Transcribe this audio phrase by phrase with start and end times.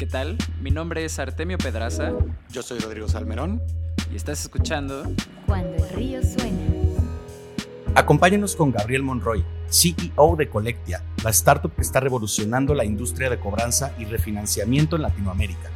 [0.00, 0.38] ¿Qué tal?
[0.62, 2.14] Mi nombre es Artemio Pedraza.
[2.50, 3.60] Yo soy Rodrigo Salmerón.
[4.10, 5.02] Y estás escuchando
[5.44, 6.56] Cuando el río suena.
[7.94, 13.38] Acompáñanos con Gabriel Monroy, CEO de Colectia, la startup que está revolucionando la industria de
[13.38, 15.68] cobranza y refinanciamiento en Latinoamérica.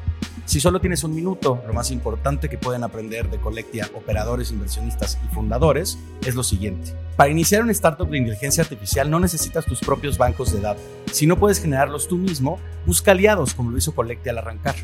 [0.46, 5.18] Si solo tienes un minuto, lo más importante que pueden aprender de Colectia operadores, inversionistas
[5.24, 6.94] y fundadores es lo siguiente.
[7.16, 10.84] Para iniciar una startup de inteligencia artificial no necesitas tus propios bancos de datos.
[11.12, 14.74] Si no puedes generarlos tú mismo, busca aliados como lo hizo Colectia al arrancar.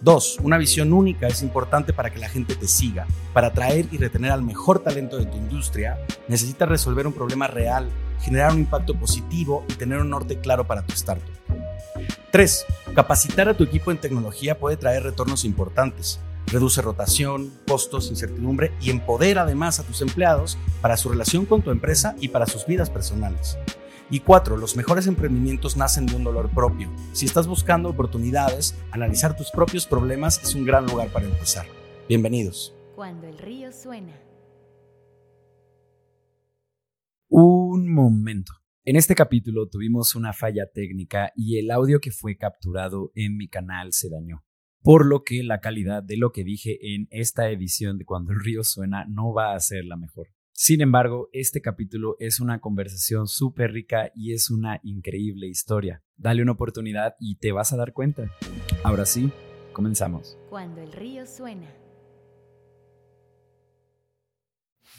[0.00, 3.06] Dos, una visión única es importante para que la gente te siga.
[3.32, 7.88] Para atraer y retener al mejor talento de tu industria, necesitas resolver un problema real,
[8.20, 11.34] generar un impacto positivo y tener un norte claro para tu startup.
[12.36, 12.66] 3.
[12.94, 16.20] Capacitar a tu equipo en tecnología puede traer retornos importantes.
[16.48, 21.70] Reduce rotación, costos, incertidumbre y empodera además a tus empleados para su relación con tu
[21.70, 23.56] empresa y para sus vidas personales.
[24.10, 24.58] Y 4.
[24.58, 26.90] Los mejores emprendimientos nacen de un dolor propio.
[27.14, 31.64] Si estás buscando oportunidades, analizar tus propios problemas es un gran lugar para empezar.
[32.06, 32.74] Bienvenidos.
[32.96, 34.12] Cuando el río suena.
[37.30, 38.52] Un momento.
[38.88, 43.48] En este capítulo tuvimos una falla técnica y el audio que fue capturado en mi
[43.48, 44.44] canal se dañó.
[44.80, 48.38] Por lo que la calidad de lo que dije en esta edición de Cuando el
[48.38, 50.28] río suena no va a ser la mejor.
[50.52, 56.04] Sin embargo, este capítulo es una conversación súper rica y es una increíble historia.
[56.16, 58.30] Dale una oportunidad y te vas a dar cuenta.
[58.84, 59.32] Ahora sí,
[59.72, 60.38] comenzamos.
[60.48, 61.66] Cuando el río suena.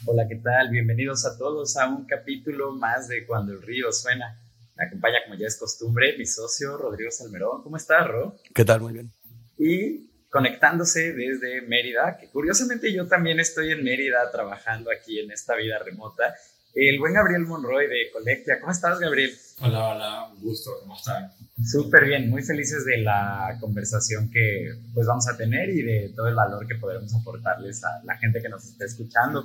[0.06, 0.70] Hola, ¿qué tal?
[0.70, 4.40] Bienvenidos a todos a un capítulo más de Cuando el río suena.
[4.76, 7.62] Me acompaña, como ya es costumbre, mi socio Rodrigo Salmerón.
[7.64, 8.36] ¿Cómo estás, Ro?
[8.54, 8.80] ¿Qué tal?
[8.80, 9.10] Muy bien.
[9.58, 15.56] Y conectándose desde Mérida, que curiosamente yo también estoy en Mérida trabajando aquí en esta
[15.56, 16.32] vida remota.
[16.74, 18.60] El buen Gabriel Monroy de Colectia.
[18.60, 19.32] ¿Cómo estás, Gabriel?
[19.60, 21.32] Hola, hola, un gusto, ¿cómo están?
[21.64, 26.28] Súper bien, muy felices de la conversación que pues vamos a tener y de todo
[26.28, 29.44] el valor que podremos aportarles a la gente que nos está escuchando.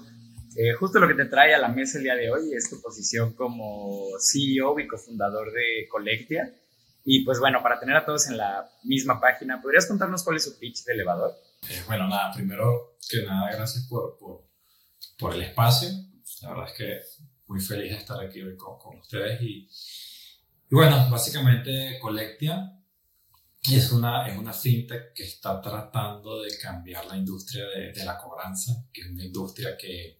[0.56, 2.80] Eh, justo lo que te trae a la mesa el día de hoy es tu
[2.81, 6.53] posición como CEO y cofundador de Colectia.
[7.06, 10.44] Y pues bueno, para tener a todos en la misma página, ¿podrías contarnos cuál es
[10.44, 11.34] su pitch de elevador?
[11.69, 14.44] Eh, bueno, nada, primero que nada, gracias por, por,
[15.18, 15.90] por, el espacio.
[16.41, 17.00] La verdad es que
[17.47, 19.41] muy feliz de estar aquí hoy con, con ustedes.
[19.41, 19.68] Y,
[20.70, 22.83] y, bueno, básicamente Colectia
[23.72, 28.18] es una, es una fintech que está tratando de cambiar la industria de, de la
[28.18, 30.19] cobranza, que es una industria que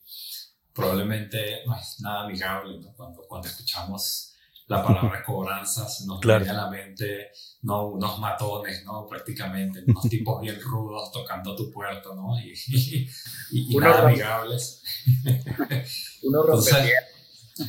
[0.74, 2.94] probablemente no es nada amigable, ¿no?
[2.94, 4.34] Cuando, cuando escuchamos
[4.68, 6.44] la palabra cobranza, se nos claro.
[6.44, 7.32] viene a la mente
[7.64, 7.88] ¿no?
[7.88, 9.06] unos matones, ¿no?
[9.08, 12.40] Prácticamente, unos tipos bien rudos tocando tu puerta, ¿no?
[12.40, 13.10] Y, y,
[13.52, 14.82] y, y nada amigables.
[16.24, 17.04] unos rompepiernas.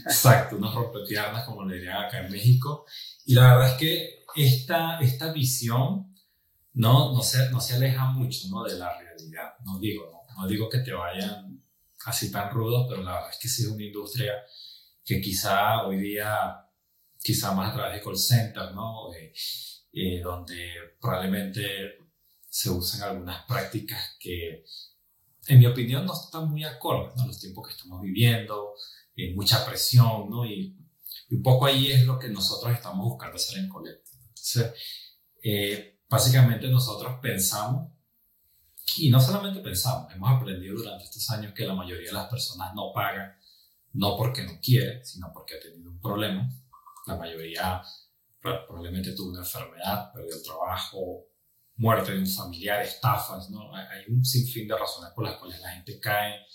[0.07, 2.87] Exacto, unos rompepiernas, como le dirían acá en México.
[3.27, 6.15] Y la verdad es que esta, esta visión
[6.75, 8.65] no, no, se, no se aleja mucho ¿no?
[8.65, 9.55] de la realidad.
[9.65, 11.63] No digo, no, no digo que te vayan
[12.07, 14.33] así tan rudos, pero la verdad es que sí es una industria
[15.05, 16.57] que quizá hoy día,
[17.19, 19.13] quizá más a través de call centers, ¿no?
[19.15, 19.33] Eh,
[19.93, 21.99] eh, donde probablemente
[22.49, 24.65] se usan algunas prácticas que,
[25.49, 28.75] en mi opinión, no están muy acordes a los tiempos que estamos viviendo,
[29.17, 30.45] eh, mucha presión, ¿no?
[30.45, 30.77] Y,
[31.29, 34.04] y, un poco ahí es lo que nosotros estamos buscando hacer en Collective.
[34.45, 37.93] Entonces, básicamente nosotros pensamos
[38.97, 42.75] y no solamente pensamos, hemos aprendido durante estos años que la mayoría de las personas
[42.75, 43.37] no pagan,
[43.95, 46.49] no porque no quiere, sino porque ha tenido un problema.
[47.07, 47.83] La mayoría
[48.41, 51.27] probablemente tuvo una enfermedad, perdió el trabajo,
[51.77, 53.75] muerte de un familiar, estafas, ¿no?
[53.75, 56.47] Hay un sinfín de razones por las cuales la gente cae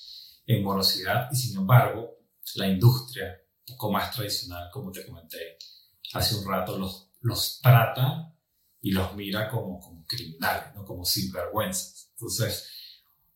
[0.45, 2.19] en morosidad y sin embargo
[2.55, 3.35] la industria,
[3.67, 5.57] un poco más tradicional, como te comenté
[6.13, 8.33] hace un rato, los, los trata
[8.81, 10.85] y los mira como, como criminales, ¿no?
[10.85, 12.11] como sinvergüenzas.
[12.11, 12.69] Entonces,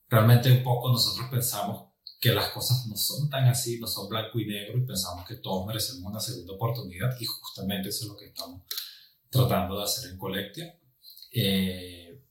[0.08, 4.40] realmente un poco nosotros pensamos que las cosas no son tan así, no son blanco
[4.40, 8.18] y negro y pensamos que todos merecemos una segunda oportunidad y justamente eso es lo
[8.18, 8.62] que estamos
[9.30, 10.80] tratando de hacer en Colectia.
[11.32, 12.24] Eh,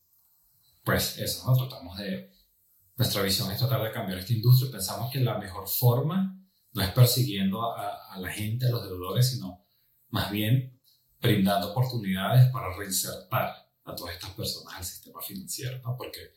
[0.82, 1.56] pues eso, ¿no?
[1.56, 2.32] tratamos de,
[2.96, 6.38] nuestra visión es tratar de cambiar esta industria pensamos que la mejor forma
[6.72, 9.66] no es persiguiendo a, a la gente, a los deudores, sino
[10.08, 10.80] más bien
[11.22, 15.96] brindando oportunidades para reinsertar a todas estas personas al sistema financiero, ¿no?
[15.96, 16.34] Porque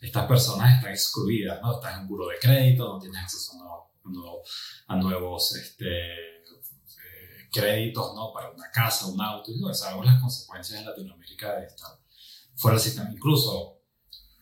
[0.00, 1.74] estas personas están excluidas, ¿no?
[1.74, 4.42] Están en buro de crédito, no tienen acceso a, nuevo,
[4.88, 8.32] a nuevos este, eh, créditos, ¿no?
[8.32, 11.90] Para una casa, un auto, y sabemos las consecuencias en Latinoamérica de estar
[12.56, 13.10] fuera del sistema.
[13.12, 13.82] Incluso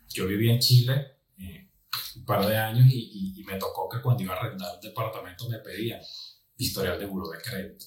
[0.08, 1.68] yo viví en Chile eh,
[2.16, 4.80] un par de años y, y, y, me tocó que cuando iba a arrendar un
[4.80, 6.00] departamento me pedían
[6.56, 7.86] historial de buro de crédito.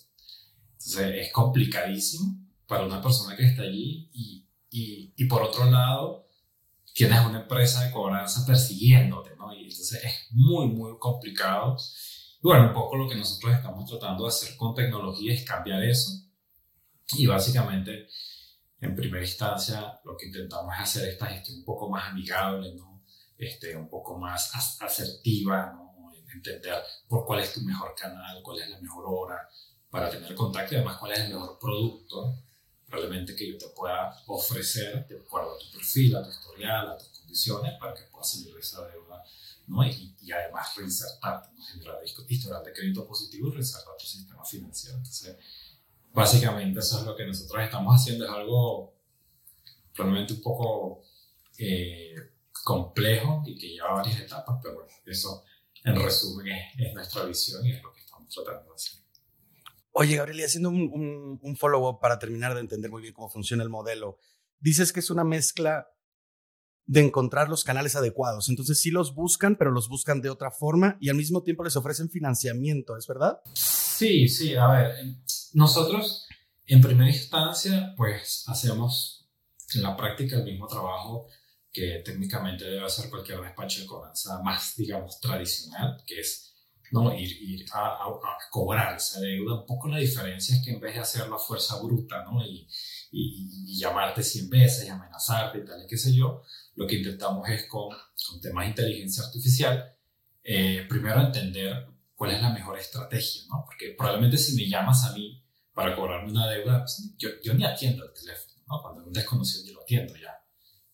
[0.86, 2.36] Entonces es complicadísimo
[2.68, 6.28] para una persona que está allí y, y, y, por otro lado,
[6.94, 9.54] tienes una empresa de cobranza persiguiéndote, ¿no?
[9.54, 11.78] Y entonces es muy, muy complicado.
[12.42, 15.84] Y bueno, un poco lo que nosotros estamos tratando de hacer con tecnología es cambiar
[15.84, 16.12] eso.
[17.14, 18.08] Y básicamente,
[18.82, 23.04] en primera instancia, lo que intentamos es hacer esta gestión un poco más amigable, ¿no?
[23.38, 24.52] Este, un poco más
[24.82, 26.12] asertiva, ¿no?
[26.34, 29.48] Entender por cuál es tu mejor canal, cuál es la mejor hora
[29.94, 32.36] para tener contacto y además cuál es el mejor producto
[32.88, 36.98] probablemente que yo te pueda ofrecer de acuerdo a tu perfil, a tu historial, a
[36.98, 39.24] tus condiciones, para que puedas salir de esa deuda,
[39.68, 39.86] ¿no?
[39.86, 41.64] Y, y además reinsertarte, ¿no?
[41.64, 44.98] generar historial de crédito positivo y reinsertar tu sistema financiero.
[44.98, 45.38] Entonces,
[46.12, 48.96] básicamente eso es lo que nosotros estamos haciendo, es algo
[49.94, 51.04] probablemente un poco
[51.60, 52.16] eh,
[52.64, 55.44] complejo y que lleva varias etapas, pero bueno, eso
[55.84, 59.03] en resumen es, es nuestra visión y es lo que estamos tratando de hacer.
[59.96, 63.62] Oye, Gabriel, y haciendo un, un, follow-up para terminar de entender muy bien cómo funciona
[63.62, 64.18] el modelo,
[64.60, 65.88] dices que es una mezcla
[66.86, 68.50] de encontrar los canales adecuados.
[68.50, 71.76] Entonces sí los buscan, pero los buscan de otra forma y al mismo tiempo les
[71.76, 73.40] ofrecen financiamiento, ¿es verdad?
[73.54, 74.56] Sí, sí.
[74.56, 74.96] A ver,
[75.54, 76.28] nosotros
[76.66, 79.30] en primera instancia, pues hacemos
[79.76, 81.28] en la práctica el mismo trabajo
[81.72, 86.53] que técnicamente debe hacer cualquier despacho de cobranza más, digamos, tradicional, que es
[86.94, 87.12] ¿no?
[87.12, 87.98] Ir, ir a,
[88.52, 89.56] cobrar esa deuda.
[89.56, 92.46] Un poco la diferencia es que en vez de hacerlo a fuerza bruta, ¿no?
[92.46, 92.68] Y,
[93.12, 96.44] y, llamarte 100 veces y amenazarte y tal, y qué sé yo,
[96.76, 99.92] lo que intentamos es con, con temas de inteligencia artificial,
[100.44, 103.64] eh, primero entender cuál es la mejor estrategia, ¿no?
[103.66, 105.44] Porque probablemente si me llamas a mí
[105.74, 108.82] para cobrarme una deuda, pues, yo, yo, ni atiendo el teléfono, ¿no?
[108.84, 110.40] Cuando es un desconocido yo lo atiendo ya.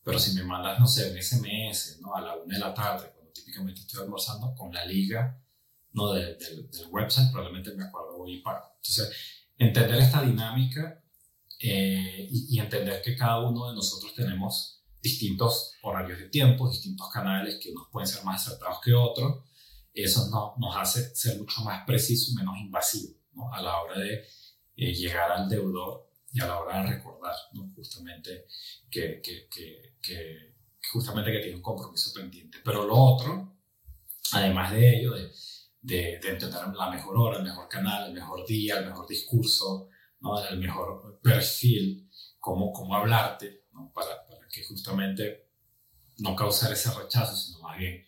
[0.01, 2.15] Pero si me mandas, no sé, un SMS, ¿no?
[2.15, 5.37] A la una de la tarde, cuando típicamente estoy almorzando, con la liga
[5.93, 6.13] ¿no?
[6.13, 6.37] del
[6.89, 8.65] website, probablemente me acuerdo voy y pago.
[8.77, 9.11] Entonces,
[9.57, 11.01] entender esta dinámica
[11.59, 17.59] eh, y, entender que cada uno de nosotros tenemos distintos horarios de tiempo, distintos canales
[17.61, 19.43] que unos pueden ser más acertados que otros,
[19.93, 23.51] eso no, nos hace ser mucho más preciso y menos invasivo ¿no?
[23.53, 24.23] a la hora de
[24.75, 27.69] eh, llegar al deudor y a la hora de recordar ¿no?
[27.75, 28.45] justamente
[28.89, 30.55] que, que, que, que,
[30.93, 32.59] justamente que tiene un compromiso pendiente.
[32.63, 33.57] Pero lo otro,
[34.31, 35.29] además de ello, de
[35.81, 39.89] de, entender la mejor hora, el mejor canal, el mejor día, el mejor discurso,
[40.19, 40.43] ¿no?
[40.47, 42.09] el mejor perfil,
[42.39, 43.91] cómo, cómo hablarte, ¿no?
[43.93, 45.49] para, para, que justamente
[46.17, 48.05] no causar ese rechazo, sino más bien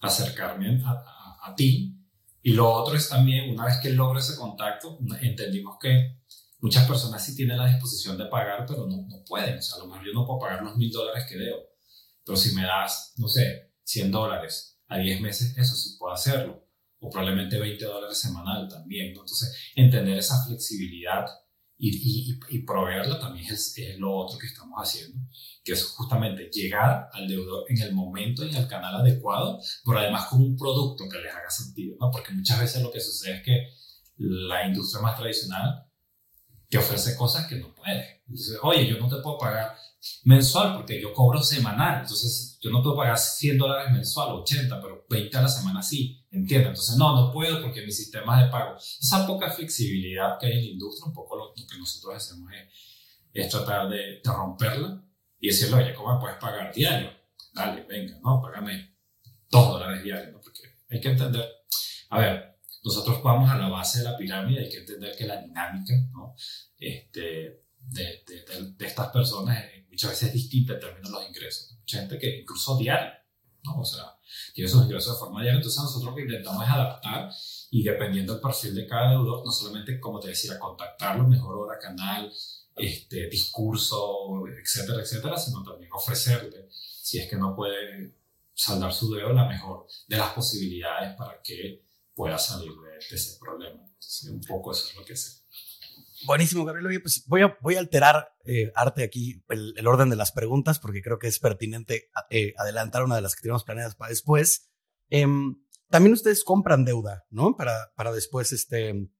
[0.00, 1.94] acercarme a, a, ti.
[2.42, 6.20] Y lo otro es también, una vez que logro ese contacto, entendimos que
[6.60, 9.58] muchas personas sí tienen la disposición de pagar, pero no, no pueden.
[9.58, 11.58] O sea, a lo mejor yo no puedo pagar los mil dólares que debo.
[12.24, 16.67] Pero si me das, no sé, 100 dólares a 10 meses, eso sí puedo hacerlo
[17.00, 19.08] o probablemente 20 dólares semanal también.
[19.08, 21.26] Entonces, entender esa flexibilidad
[21.76, 25.20] y, y, y proveerla también es, lo otro que estamos haciendo,
[25.62, 30.26] que es justamente llegar al deudor en el momento y al canal adecuado, pero además
[30.26, 32.10] con un producto que les haga sentido, ¿no?
[32.10, 33.68] Porque muchas veces lo que sucede es que
[34.16, 35.84] la industria más tradicional
[36.68, 38.22] te ofrece cosas que no puede.
[38.26, 39.76] Entonces, oye, yo no te puedo pagar
[40.24, 45.06] mensual porque yo cobro semanal, entonces yo no puedo pagar 100 dólares mensual, 80, pero
[45.08, 46.68] 20 a la semana sí, ¿entiendes?
[46.68, 50.64] Entonces no, no puedo porque mi sistema de pago, esa poca flexibilidad que hay en
[50.64, 52.68] la industria, un poco lo, que nosotros hacemos es,
[53.32, 55.02] es tratar de, de, romperla
[55.38, 57.10] y decirle, oye, ¿cómo me puedes pagar diario?
[57.52, 58.96] Dale, venga, no, págame
[59.50, 60.40] 2 dólares diarios, ¿no?
[60.40, 61.48] Porque hay que entender,
[62.10, 65.40] a ver, nosotros vamos a la base de la pirámide, hay que entender que la
[65.40, 66.34] dinámica, ¿no?
[66.78, 71.76] Este, de, de, de, estas personas muchas veces es distinta en términos de los ingresos.
[71.78, 73.12] Mucha gente que incluso diario,
[73.64, 73.80] ¿no?
[73.80, 74.16] O sea,
[74.54, 75.58] tiene esos ingresos de forma diaria.
[75.58, 77.30] Entonces nosotros lo que intentamos es adaptar
[77.70, 81.78] y dependiendo del perfil de cada deudor, no solamente, como te decía, contactarlo, mejor hora,
[81.78, 82.32] canal,
[82.76, 88.14] este, discurso, etcétera, etcétera, sino también ofrecerle, si es que no puede
[88.54, 91.84] saldar su deuda, la mejor de las posibilidades para que
[92.14, 93.80] pueda salir de, ese problema.
[93.80, 95.42] Entonces, un poco eso es lo que sé.
[96.26, 97.00] Buenísimo, Gabriel.
[97.00, 101.02] pues voy a, voy a alterar, eh, Arte, aquí el, orden de las preguntas porque
[101.02, 104.70] creo que es pertinente eh, adelantar una de las que tenemos planeadas para después.
[105.10, 105.56] Em,
[105.88, 107.56] también ustedes compran deuda, ¿no?
[107.56, 109.10] Para, para después, este,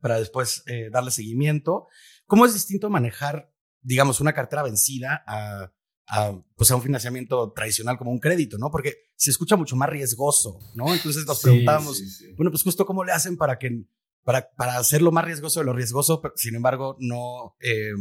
[0.00, 1.88] para después eh, darle seguimiento.
[2.26, 5.72] ¿Cómo es distinto manejar, digamos, una cartera vencida a,
[6.08, 8.70] a, pues a un financiamiento tradicional como un crédito, ¿no?
[8.70, 10.92] Porque se escucha mucho más riesgoso, ¿no?
[10.94, 12.02] Entonces nos preguntamos,
[12.36, 13.84] bueno, pues justo cómo le hacen para que
[14.28, 17.92] para, para hacerlo más riesgoso de lo riesgoso, pero, sin embargo, no, eh,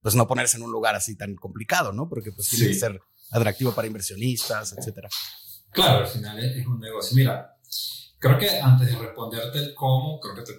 [0.00, 2.08] pues no ponerse en un lugar así tan complicado, ¿no?
[2.08, 2.98] Porque pues tiene que ser
[3.30, 5.10] atractivo para inversionistas, etcétera.
[5.72, 7.14] Claro, al final es, un negocio.
[7.14, 7.58] Mira,
[8.18, 10.50] creo que antes de responderte el cómo, creo que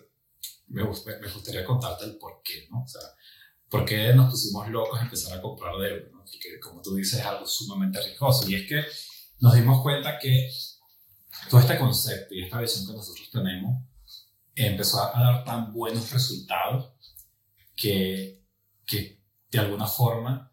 [0.67, 2.83] me, me, gustaría contarte el por qué, ¿no?
[2.83, 3.01] O sea,
[3.69, 6.09] ¿por qué nos pusimos locos a empezar a comprar deuda?
[6.12, 6.19] ¿no?
[6.19, 8.47] Porque, como tú dices, es algo sumamente riesgoso.
[8.47, 8.83] Y es que
[9.39, 10.47] nos dimos cuenta que
[11.50, 13.81] todo este concepto y esta visión que nosotros tenemos
[14.65, 16.93] empezó a dar tan buenos resultados
[17.75, 18.43] que,
[18.85, 19.21] que
[19.51, 20.51] de alguna forma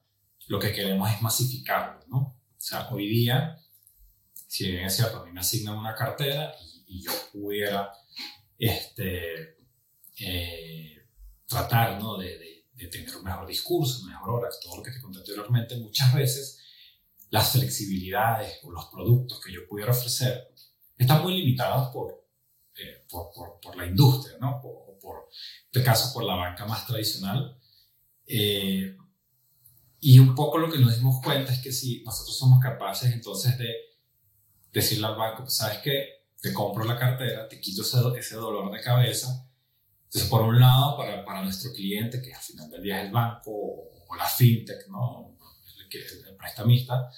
[0.48, 2.18] lo que queremos es masificarlo, ¿no?
[2.18, 3.58] O sea, hoy día,
[4.46, 7.90] si bien es cierto, a mí me asignan una cartera y, y yo pudiera
[8.58, 9.56] este,
[10.18, 11.08] eh,
[11.46, 12.18] tratar ¿no?
[12.18, 15.18] de, de, de, tener un mejor discurso, un mejor hora, todo lo que te conté
[15.18, 16.60] anteriormente, muchas veces
[17.30, 20.52] las flexibilidades o los productos que yo pudiera ofrecer
[20.96, 22.23] están muy limitados por,
[22.76, 24.60] eh, por, por, por, la industria, ¿no?
[24.60, 27.56] Por, por, en este caso, por la banca más tradicional.
[28.26, 28.96] Eh,
[30.00, 33.56] y un poco lo que nos dimos cuenta es que si nosotros somos capaces entonces
[33.58, 33.74] de
[34.72, 36.26] decirle al banco, pues, ¿sabes qué?
[36.40, 39.48] Te compro la cartera, te quito ese, ese dolor de cabeza.
[40.04, 43.12] Entonces, por un lado, para, para nuestro cliente, que al final del día es el
[43.12, 45.36] banco o, o la fintech, ¿no?
[45.90, 47.10] El, el, el prestamista,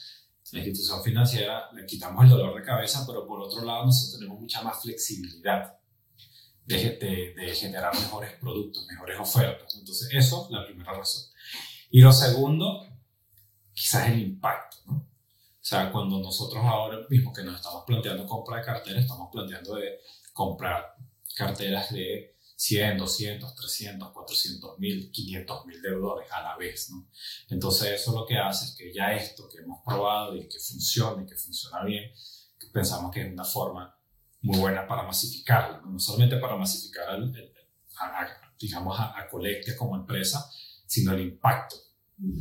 [0.53, 4.41] la institución financiera, le quitamos el dolor de cabeza, pero por otro lado nosotros tenemos
[4.41, 5.77] mucha más flexibilidad
[6.65, 9.75] de, de, de generar mejores productos, mejores ofertas.
[9.77, 11.25] Entonces, eso es la primera razón.
[11.91, 12.87] Y lo segundo,
[13.73, 14.95] quizás el impacto, ¿no?
[14.95, 19.75] O sea, cuando nosotros ahora mismo que nos estamos planteando compra de carteras, estamos planteando
[19.75, 19.99] de
[20.33, 20.95] comprar
[21.35, 27.07] carteras de 100, 200, 300, 400 mil, 500 mil deudores a la vez, ¿no?
[27.51, 31.23] Entonces eso lo que hace es que ya esto que hemos probado y que funciona
[31.23, 32.11] y que funciona bien,
[32.73, 33.95] pensamos que es una forma
[34.41, 37.53] muy buena para masificarlo, no, no solamente para masificar al, el,
[37.99, 39.29] a, a, digamos a, a
[39.77, 40.51] como empresa,
[40.87, 41.77] sino el impacto,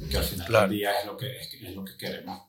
[0.09, 0.67] que al final claro.
[0.67, 2.41] del día es lo que, es, es lo que queremos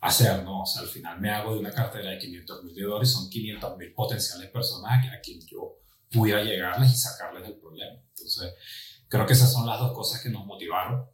[0.00, 0.62] hacer, ¿no?
[0.62, 3.76] O sea, al final me hago de una cartera de 500 mil dólares, son 500
[3.76, 8.00] mil potenciales personas a quien yo pudiera llegarles y sacarles del problema.
[8.10, 8.54] Entonces,
[9.08, 11.08] creo que esas son las dos cosas que nos motivaron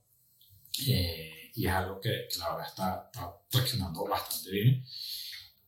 [0.86, 4.84] eh, y es algo que, que la verdad está, está, bastante bien.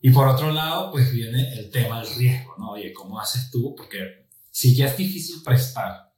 [0.00, 2.72] Y por otro lado, pues viene el tema del riesgo, ¿no?
[2.72, 3.74] Oye, ¿cómo haces tú?
[3.76, 6.12] Porque si ya es difícil prestar,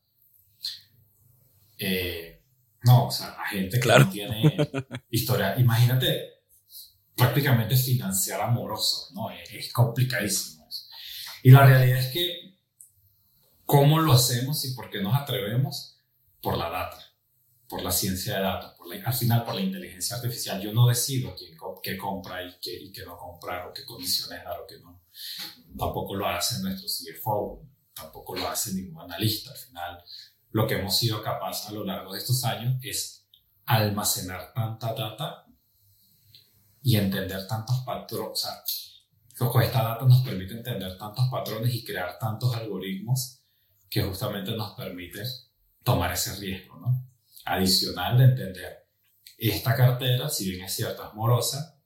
[1.79, 2.43] eh,
[2.83, 4.05] no, o sea, a gente que claro.
[4.05, 4.71] no tiene
[5.11, 6.41] historia, imagínate
[7.17, 9.31] prácticamente financiar amoroso, ¿no?
[9.31, 10.67] Es, es complicadísimo.
[10.69, 10.87] Eso.
[11.43, 12.50] Y la realidad es que
[13.71, 15.97] ¿Cómo lo hacemos y por qué nos atrevemos?
[16.43, 16.99] Por la data,
[17.69, 20.61] por la ciencia de datos, por la, al final por la inteligencia artificial.
[20.61, 24.43] Yo no decido quién, qué compra y qué, y qué no comprar o qué condiciones
[24.43, 25.05] dar o qué no.
[25.79, 27.63] Tampoco lo hace nuestro CFO,
[27.95, 29.53] tampoco lo hace ningún analista.
[29.53, 30.03] Al final,
[30.51, 33.25] lo que hemos sido capaces a lo largo de estos años es
[33.67, 35.47] almacenar tanta data
[36.83, 38.33] y entender tantos patrones.
[38.33, 43.40] O sea, esta data nos permite entender tantos patrones y crear tantos algoritmos
[43.91, 45.23] que justamente nos permite
[45.83, 47.07] tomar ese riesgo, ¿no?
[47.45, 48.87] Adicional de entender
[49.37, 51.79] esta cartera, si bien es cierto, es morosa,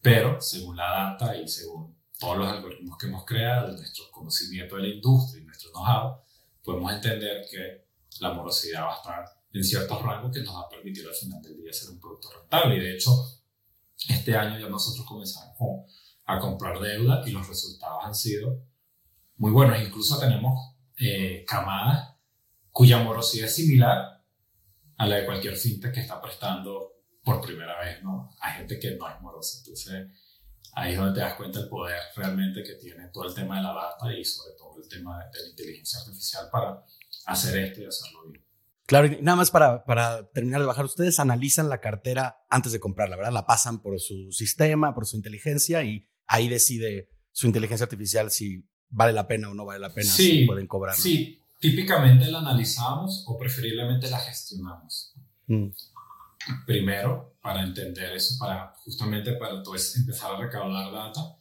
[0.00, 4.82] pero según la data y según todos los algoritmos que hemos creado, nuestro conocimiento de
[4.82, 6.20] la industria y nuestro know-how,
[6.62, 7.86] podemos entender que
[8.20, 11.42] la morosidad va a estar en ciertos rangos que nos va a permitir al final
[11.42, 12.76] del día ser un producto rentable.
[12.76, 13.10] Y de hecho,
[14.08, 15.90] este año ya nosotros comenzamos
[16.26, 18.62] a comprar deuda y los resultados han sido
[19.36, 19.80] muy buenos.
[19.80, 22.18] Incluso tenemos eh, camada
[22.70, 24.22] cuya morosidad es similar
[24.96, 28.30] a la de cualquier fintech que está prestando por primera vez ¿no?
[28.40, 29.58] a gente que no es morosa.
[29.58, 30.08] Entonces,
[30.72, 33.62] ahí es donde te das cuenta el poder realmente que tiene todo el tema de
[33.62, 36.84] la data y sobre todo el tema de, de la inteligencia artificial para
[37.26, 38.44] hacer esto y hacerlo bien.
[38.86, 42.80] Claro, y nada más para, para terminar de bajar, ustedes analizan la cartera antes de
[42.80, 43.32] comprarla, ¿verdad?
[43.32, 48.68] La pasan por su sistema, por su inteligencia y ahí decide su inteligencia artificial si
[48.94, 50.94] vale la pena o no vale la pena, sí, si pueden cobrar.
[50.94, 55.12] Sí, típicamente la analizamos o preferiblemente la gestionamos.
[55.46, 55.68] Mm.
[56.66, 61.36] Primero, para entender eso, para justamente para entonces empezar a recaudar data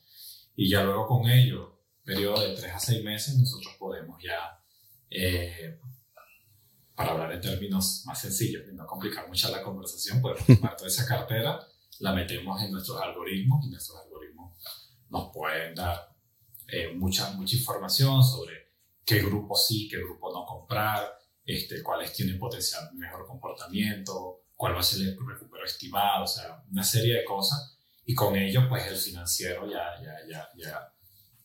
[0.55, 4.59] y ya luego con ello, periodo de 3 a 6 meses, nosotros podemos ya,
[5.09, 5.79] eh,
[6.95, 10.87] para hablar en términos más sencillos y no complicar mucho la conversación, podemos tomar toda
[10.87, 11.59] esa cartera,
[11.99, 14.57] la metemos en nuestros algoritmos y nuestros algoritmos
[15.09, 16.12] nos pueden dar
[16.67, 18.71] eh, mucha, mucha información sobre
[19.05, 24.79] qué grupo sí, qué grupo no comprar, este, cuáles tienen potencial mejor comportamiento, cuál va
[24.79, 27.77] a ser el recupero estimado, o sea, una serie de cosas.
[28.05, 30.93] Y con ello, pues el financiero ya, ya, ya, ya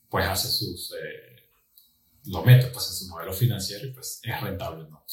[0.08, 1.50] pues hace sus, eh,
[2.26, 5.04] lo mete pues en su modelo financiero y pues es rentable, ¿no?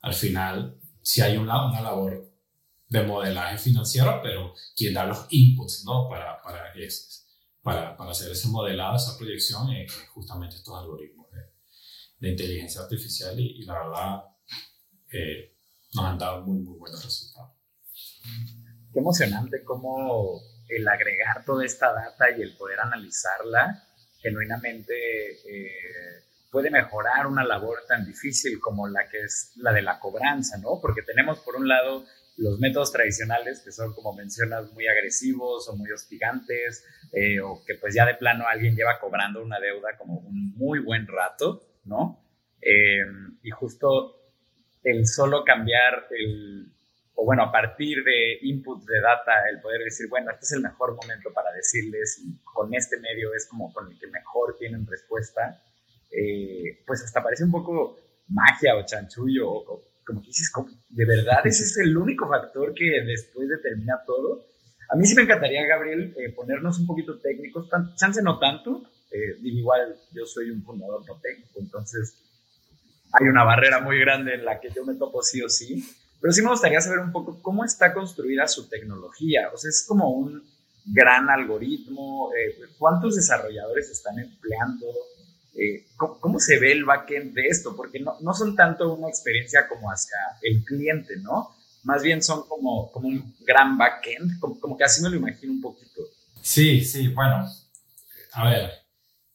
[0.00, 2.30] Al final, si hay una, una labor
[2.88, 6.08] de modelaje financiero, pero quien da los inputs, ¿no?
[6.08, 7.23] Para, para eso
[7.64, 11.40] para, para hacer ese modelado, esa proyección, es justamente estos algoritmos de,
[12.20, 14.24] de inteligencia artificial y, y, la verdad,
[15.10, 15.56] eh,
[15.94, 17.52] nos han dado muy, muy buenos resultados.
[18.92, 23.82] Qué emocionante cómo el agregar toda esta data y el poder analizarla
[24.20, 29.98] genuinamente eh, puede mejorar una labor tan difícil como la que es la de la
[29.98, 30.80] cobranza, ¿no?
[30.80, 32.04] Porque tenemos por un lado
[32.36, 37.74] los métodos tradicionales que son, como mencionas, muy agresivos o muy hostigantes, eh, o que
[37.76, 42.24] pues ya de plano alguien lleva cobrando una deuda como un muy buen rato, ¿no?
[42.60, 43.04] Eh,
[43.42, 44.20] y justo
[44.82, 46.72] el solo cambiar el,
[47.14, 50.62] o bueno, a partir de input de data, el poder decir, bueno, este es el
[50.62, 55.62] mejor momento para decirles con este medio es como con el que mejor tienen respuesta,
[56.10, 57.98] eh, pues hasta parece un poco
[58.28, 60.50] magia o chanchullo o, como dices,
[60.88, 64.46] ¿de verdad ese es el único factor que después determina todo?
[64.90, 69.38] A mí sí me encantaría, Gabriel, eh, ponernos un poquito técnicos, chance no tanto, eh,
[69.42, 72.20] igual yo soy un fundador no técnico, entonces
[73.12, 75.84] hay una barrera muy grande en la que yo me topo sí o sí,
[76.20, 79.50] pero sí me gustaría saber un poco cómo está construida su tecnología.
[79.52, 80.42] O sea, es como un
[80.86, 82.30] gran algoritmo.
[82.32, 84.86] Eh, ¿Cuántos desarrolladores están empleando?
[85.56, 87.76] Eh, ¿cómo, se ve el backend de esto?
[87.76, 91.54] Porque no, no, son tanto una experiencia como hacia el cliente, ¿no?
[91.84, 95.52] Más bien son como, como un gran backend, como, como que así me lo imagino
[95.52, 96.02] un poquito.
[96.42, 97.46] Sí, sí, bueno,
[98.32, 98.70] a ver,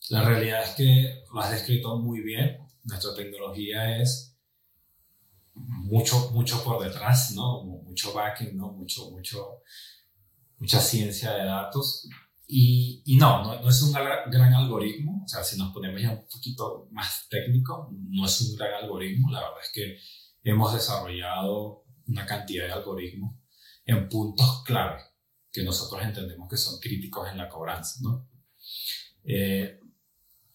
[0.10, 2.58] la realidad es que lo has descrito muy bien.
[2.84, 4.36] Nuestra tecnología es
[5.54, 7.64] mucho, mucho por detrás, ¿no?
[7.64, 8.72] Mucho backing, ¿no?
[8.72, 9.62] Mucho, mucho,
[10.58, 12.10] mucha ciencia de datos.
[12.52, 16.26] Y, y no, no, es un gran, algoritmo, o sea, si nos ponemos ya un
[16.26, 22.26] poquito más técnico, no es un gran algoritmo, la verdad es que hemos desarrollado una
[22.26, 23.36] cantidad de algoritmos
[23.86, 25.00] en puntos clave
[25.52, 28.28] que nosotros entendemos que son críticos en la cobranza, ¿no?
[29.24, 29.80] Eh,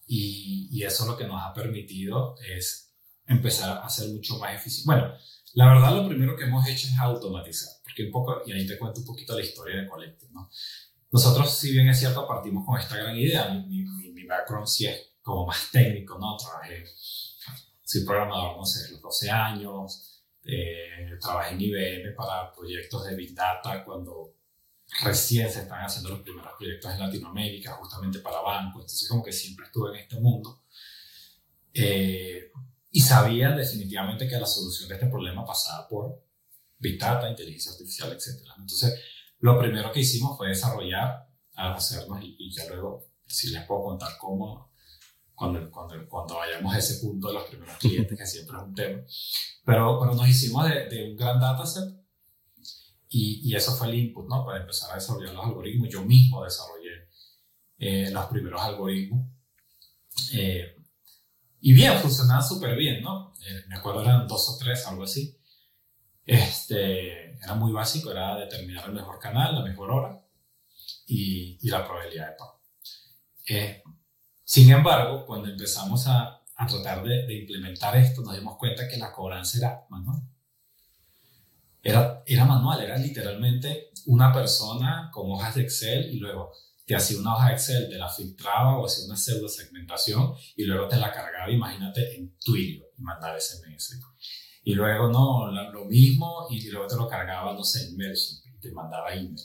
[0.08, 2.92] y, y, eso lo que nos ha permitido es
[3.24, 4.86] empezar a ser mucho más eficiente.
[4.86, 5.14] Bueno,
[5.52, 8.78] la verdad lo primero que hemos hecho es automatizar, porque un poco, y ahí te
[8.78, 10.50] cuento un poquito la historia de Collective, ¿no?
[11.14, 14.86] Nosotros, si bien es cierto, partimos con esta gran idea, mi, mi, mi background sí
[14.86, 16.36] es como más técnico, ¿no?
[16.36, 16.84] Trabajé,
[17.84, 23.32] soy programador, no sé, los 12 años, eh, trabajé en IBM para proyectos de Big
[23.32, 24.34] Data cuando
[25.04, 29.32] recién se están haciendo los primeros proyectos en Latinoamérica, justamente para bancos, entonces como que
[29.32, 30.64] siempre estuve en este mundo.
[31.72, 32.50] Eh,
[32.90, 36.24] y sabía definitivamente que la solución de este problema pasaba por
[36.76, 38.44] Big Data, inteligencia artificial, etc.
[38.58, 39.00] Entonces,
[39.44, 44.72] lo primero que hicimos fue desarrollar, hacernos, y, ya luego si les puedo contar cómo,
[45.34, 48.74] cuando, cuando, cuando, vayamos a ese punto de los primeros clientes, que siempre es un
[48.74, 49.02] tema.
[49.66, 51.94] Pero, pero nos hicimos de, de un gran dataset
[53.10, 54.46] y, y, eso fue el input, ¿no?
[54.46, 55.90] Para empezar a desarrollar los algoritmos.
[55.90, 57.10] Yo mismo desarrollé
[57.76, 59.28] eh, los primeros algoritmos.
[60.32, 60.74] Eh,
[61.60, 63.34] y bien, funcionaba súper bien, ¿no?
[63.46, 65.38] Eh, me acuerdo eran dos o tres, algo así.
[66.24, 70.20] Este, era muy básico, era determinar el mejor canal, la mejor hora
[71.06, 72.60] y, y la probabilidad de pago.
[73.46, 73.82] Eh,
[74.42, 78.96] sin embargo, cuando empezamos a, a tratar de, de, implementar esto, nos dimos cuenta que
[78.96, 80.22] la cobranza era manual.
[81.82, 86.52] Era, era manual, era literalmente una persona con hojas de Excel y luego
[86.86, 90.88] te hacía una hoja Excel, te la filtraba o hacía una pseudo segmentación y luego
[90.88, 94.00] te la cargaba, imagínate, en Twilio y mandaba SMS.
[94.64, 98.60] Y luego, no, lo mismo y luego te lo cargaba, no sé, en MailChimp y
[98.60, 99.36] te mandaba email.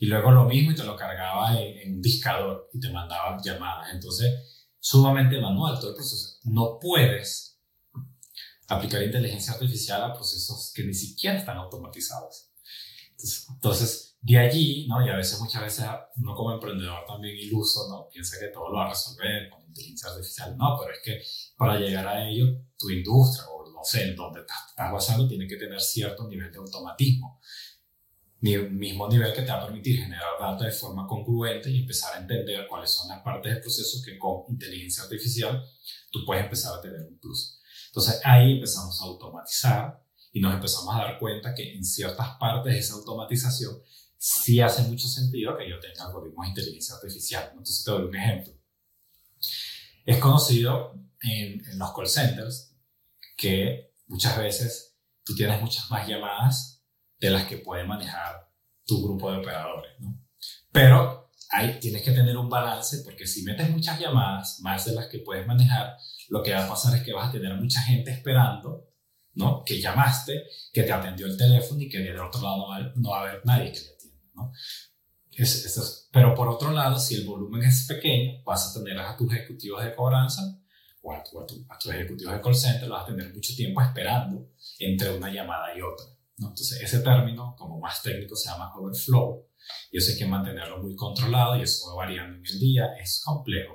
[0.00, 3.36] Y luego lo mismo y te lo cargaba en, en un discador y te mandaba
[3.42, 3.92] llamadas.
[3.92, 6.38] Entonces, sumamente manual todo el proceso.
[6.44, 7.60] No puedes
[8.68, 12.50] aplicar inteligencia artificial a procesos que ni siquiera están automatizados.
[13.10, 15.04] Entonces, entonces de allí, ¿no?
[15.04, 15.84] Y a veces, muchas veces,
[16.16, 18.08] uno como emprendedor también iluso, ¿no?
[18.08, 20.56] Piensa que todo lo va a resolver con inteligencia artificial.
[20.56, 21.22] No, pero es que
[21.58, 22.46] para llegar a ello,
[22.78, 23.44] tu industria,
[23.84, 27.40] sé, en donde estás, basando, tiene que tener cierto nivel de automatismo.
[28.40, 32.14] Ni mismo nivel que te va a permitir generar data de forma congruente y empezar
[32.14, 35.64] a entender cuáles son las partes del proceso que con inteligencia artificial
[36.10, 37.58] tú puedes empezar a tener un plus.
[37.86, 42.74] Entonces ahí empezamos a automatizar y nos empezamos a dar cuenta que en ciertas partes
[42.74, 43.80] de esa automatización
[44.18, 47.48] sí hace mucho sentido que yo tenga algoritmos de inteligencia artificial.
[47.50, 48.52] Entonces te doy un ejemplo.
[50.04, 50.92] Es conocido
[51.22, 52.73] en, en, los call centers
[53.36, 56.82] que muchas veces tú tienes muchas más llamadas
[57.18, 58.50] de las que puede manejar
[58.84, 60.20] tu grupo de operadores, ¿no?
[60.70, 65.06] Pero ahí tienes que tener un balance porque si metes muchas llamadas, más de las
[65.06, 65.96] que puedes manejar,
[66.28, 68.88] lo que va a pasar es que vas a tener mucha gente esperando,
[69.34, 69.62] ¿no?
[69.64, 72.66] Que llamaste, que te atendió el teléfono y que del otro lado
[72.96, 73.80] no va, a haber nadie que
[74.34, 74.52] ¿no?
[75.32, 79.32] Es, pero por otro lado, si el volumen es pequeño, vas a tener a tus
[79.32, 80.42] ejecutivos de cobranza
[81.06, 83.80] o a, tu- tu- tus ejecutivos de call center, los vas a tener mucho tiempo
[83.82, 86.06] esperando entre una llamada y otra.
[86.38, 86.48] ¿no?
[86.48, 89.46] Entonces, ese término, como más técnico, se llama overflow,
[89.92, 93.22] y eso hay que mantenerlo muy controlado y eso va variando en el día, es
[93.24, 93.74] complejo.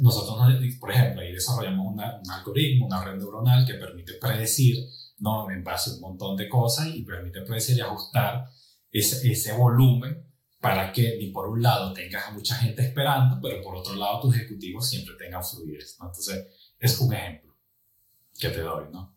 [0.00, 4.76] Nosotros, nos- por ejemplo, ahí desarrollamos una- un algoritmo, una red neuronal que permite predecir,
[5.18, 5.50] ¿no?
[5.50, 8.44] en base a un montón de cosas y permite predecir y ajustar
[8.90, 10.25] ese, ese volumen
[10.66, 14.18] para que ni por un lado tengas a mucha gente esperando, pero por otro lado
[14.22, 15.96] tus ejecutivos siempre tengan fluidez.
[16.00, 16.06] ¿no?
[16.06, 16.44] Entonces,
[16.76, 17.54] es un ejemplo
[18.36, 19.16] que te doy, ¿no?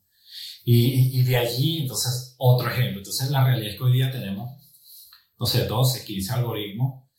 [0.64, 3.00] Y, y de allí, entonces, otro ejemplo.
[3.00, 4.62] Entonces, la realidad es que hoy día tenemos,
[5.40, 7.10] no sé, 12, 15 algoritmos,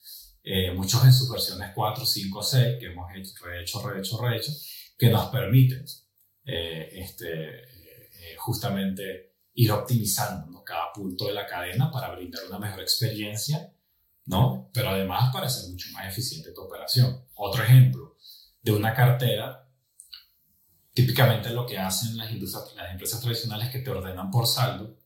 [0.45, 4.53] eh, muchos en sus versiones 4, 5, 6, que hemos hecho, rehecho, rehecho, rehecho,
[4.97, 5.85] que nos permiten
[6.45, 10.63] eh, este, eh, justamente ir optimizando ¿no?
[10.63, 13.75] cada punto de la cadena para brindar una mejor experiencia,
[14.27, 14.71] ¿no?
[14.73, 17.25] Pero además para hacer mucho más eficiente tu operación.
[17.35, 18.17] Otro ejemplo
[18.63, 19.69] de una cartera,
[20.93, 24.97] típicamente lo que hacen las, industrias, las empresas tradicionales es que te ordenan por saldo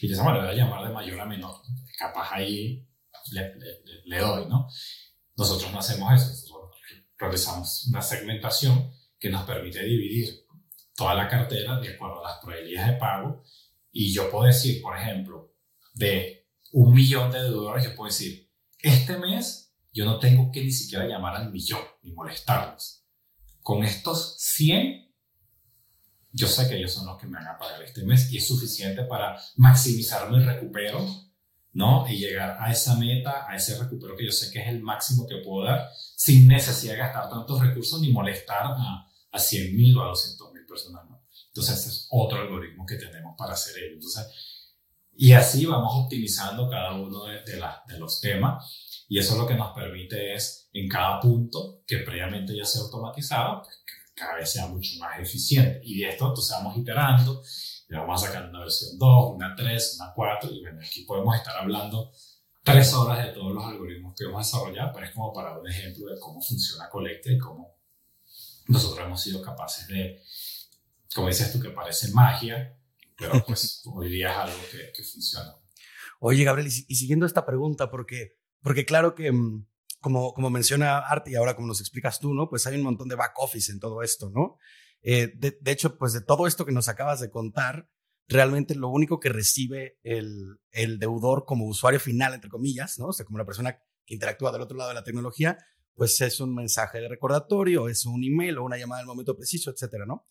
[0.00, 1.56] y dicen, bueno, le voy a llamar de mayor a menor.
[1.98, 2.86] Capaz ahí
[3.32, 4.68] le- le- le doy, ¿no?
[5.36, 6.70] Nosotros no hacemos eso, nosotros
[7.18, 10.46] realizamos una segmentación que nos permite dividir
[10.96, 13.42] toda la cartera de acuerdo a las probabilidades de pago
[13.92, 15.54] y yo puedo decir, por ejemplo,
[15.94, 16.39] de
[16.72, 21.06] un millón de deudores, yo puedo decir, este mes yo no tengo que ni siquiera
[21.06, 23.04] llamar al millón ni molestarlos.
[23.60, 25.12] Con estos 100,
[26.32, 28.46] yo sé que ellos son los que me van a pagar este mes y es
[28.46, 31.04] suficiente para maximizar mi recupero,
[31.72, 32.08] ¿no?
[32.08, 35.26] Y llegar a esa meta, a ese recupero que yo sé que es el máximo
[35.26, 39.96] que puedo dar sin necesidad de gastar tantos recursos ni molestar a, a 100 mil
[39.98, 41.20] o a 200 mil personas, ¿no?
[41.48, 43.94] Entonces, ese es otro algoritmo que tenemos para hacer ello.
[43.94, 44.24] Entonces,
[45.22, 49.04] y así vamos optimizando cada uno de, de, la- de los temas.
[49.08, 53.62] Y eso lo que nos permite es en cada punto que previamente ya sea automatizado,
[53.62, 53.82] pues,
[54.14, 55.80] cada vez sea mucho más eficiente.
[55.84, 57.42] Y de esto entonces vamos iterando,
[57.88, 61.36] y vamos a sacar una versión 2, una 3, una 4 y bueno, aquí podemos
[61.36, 62.12] estar hablando
[62.62, 66.06] tres horas de todos los algoritmos que hemos desarrollado, pero es como para un ejemplo
[66.06, 67.76] de cómo funciona Colecta y cómo
[68.68, 70.22] nosotros hemos sido capaces de,
[71.14, 72.76] como dices tú, que parece magia,
[73.20, 74.58] pero pues hoy día es algo
[74.94, 75.54] que, funciona.
[76.18, 79.66] Oye, Gabriel, y, si- y siguiendo esta pregunta, porque, porque claro que, mm,
[80.00, 82.48] como, como menciona Arte y ahora como nos explicas tú, ¿no?
[82.48, 84.56] Pues hay un montón de back office en todo esto, ¿no?
[85.02, 87.88] Eh, de, de hecho, pues de todo esto que nos acabas de contar,
[88.28, 93.06] realmente lo único que recibe el, el deudor como usuario final, entre comillas, ¿no?
[93.08, 95.58] O sea, como la persona que interactúa del otro lado de la tecnología,
[95.94, 99.70] pues es un mensaje de recordatorio, es un email o una llamada al momento preciso,
[99.70, 100.26] etcétera, ¿no?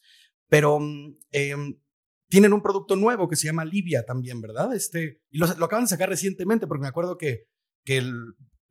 [0.48, 1.80] Pero mm, em,
[2.30, 4.74] tienen un producto nuevo que se llama Livia también, ¿verdad?
[4.74, 7.48] Este, y lo, acaban de sacar recientemente porque me acuerdo que,
[7.84, 8.04] que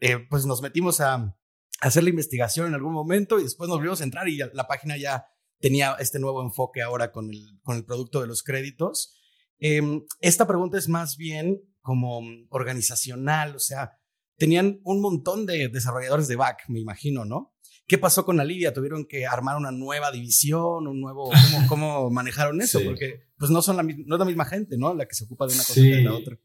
[0.00, 1.34] eh, pues nos metimos a,
[1.80, 4.96] hacer la investigación en algún momento y después nos volvimos a entrar y la página
[4.96, 5.26] ya
[5.60, 9.16] tenía este nuevo enfoque ahora con el, con el producto de los créditos.
[9.58, 13.92] Em, esta pregunta es más bien como organizacional, o sea,
[14.36, 17.54] tenían un montón de desarrolladores de back, me imagino, ¿no?
[17.88, 18.72] ¿Qué pasó con la Livia?
[18.72, 21.32] ¿Tuvieron que armar una nueva división, un nuevo, cómo,
[21.68, 22.78] cómo manejaron eso?
[22.78, 22.84] Sí.
[22.84, 24.94] Porque pues no son la, no es la misma gente, ¿no?
[24.94, 25.82] La que se ocupa de una cosa Sí.
[25.82, 26.38] que de la otra.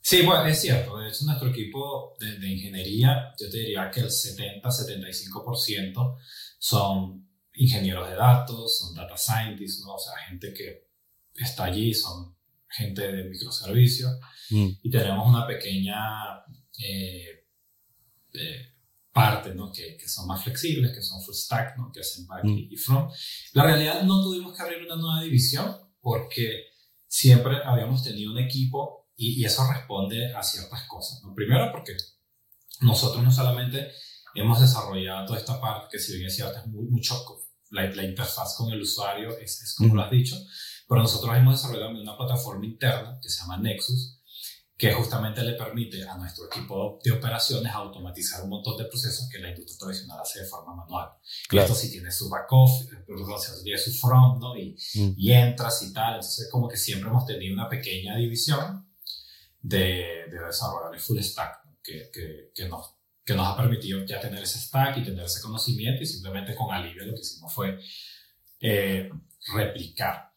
[0.00, 0.98] Sí, bueno, es cierto.
[0.98, 6.16] De hecho, nuestro equipo de, de ingeniería, yo te diría que el 70-75%
[6.58, 9.94] son ingenieros de datos, son data scientists, ¿no?
[9.94, 10.88] o sea, gente que
[11.34, 12.36] está allí, son
[12.68, 14.18] gente de microservicios.
[14.50, 15.96] y tenemos una pequeña
[16.78, 17.46] eh,
[18.34, 18.73] eh,
[19.14, 19.72] parte ¿no?
[19.72, 21.90] que, que son más flexibles, que son full stack, ¿no?
[21.92, 22.58] que hacen back Mm.
[22.70, 23.10] y front.
[23.52, 26.64] La realidad no tuvimos que abrir una nueva división porque
[27.06, 31.22] siempre habíamos tenido un equipo y, y eso responde a ciertas cosas.
[31.22, 31.32] ¿no?
[31.34, 31.96] Primero porque
[32.80, 33.88] nosotros no solamente
[34.34, 37.14] hemos desarrollado toda esta parte que si bien es cierto es muy, mucho
[37.70, 39.96] la, la interfaz con el usuario es, es como Ujú.
[39.96, 40.36] lo has dicho,
[40.88, 44.20] pero nosotros hemos desarrollado una plataforma interna que se llama Nexus,
[44.76, 49.38] que justamente le permite a nuestro equipo de operaciones automatizar un montón de procesos que
[49.38, 51.10] la industria tradicional hace de forma manual.
[51.48, 51.66] Claro.
[51.66, 54.56] Esto sí tiene su back office, sea, tiene su front, ¿no?
[54.56, 55.14] Y, Mm.
[55.16, 56.14] y entras y tal.
[56.14, 58.88] Entonces, como que siempre hemos tenido una pequeña división
[59.60, 61.78] de, de desarrolladores full stack, ¿no?
[61.82, 65.40] que, que, que, nos, que nos ha permitido ya tener ese stack y tener ese
[65.40, 67.78] conocimiento y simplemente con Alivia lo que hicimos fue
[68.60, 69.08] eh,
[69.54, 70.32] replicar.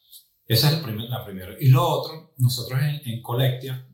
[0.45, 1.55] Esa es el primer, la primera.
[1.59, 3.86] Y lo otro, nosotros en, en Collectia,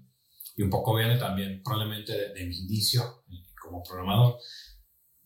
[0.55, 4.37] y un poco viene también probablemente de, de mi inicio eh, como programador,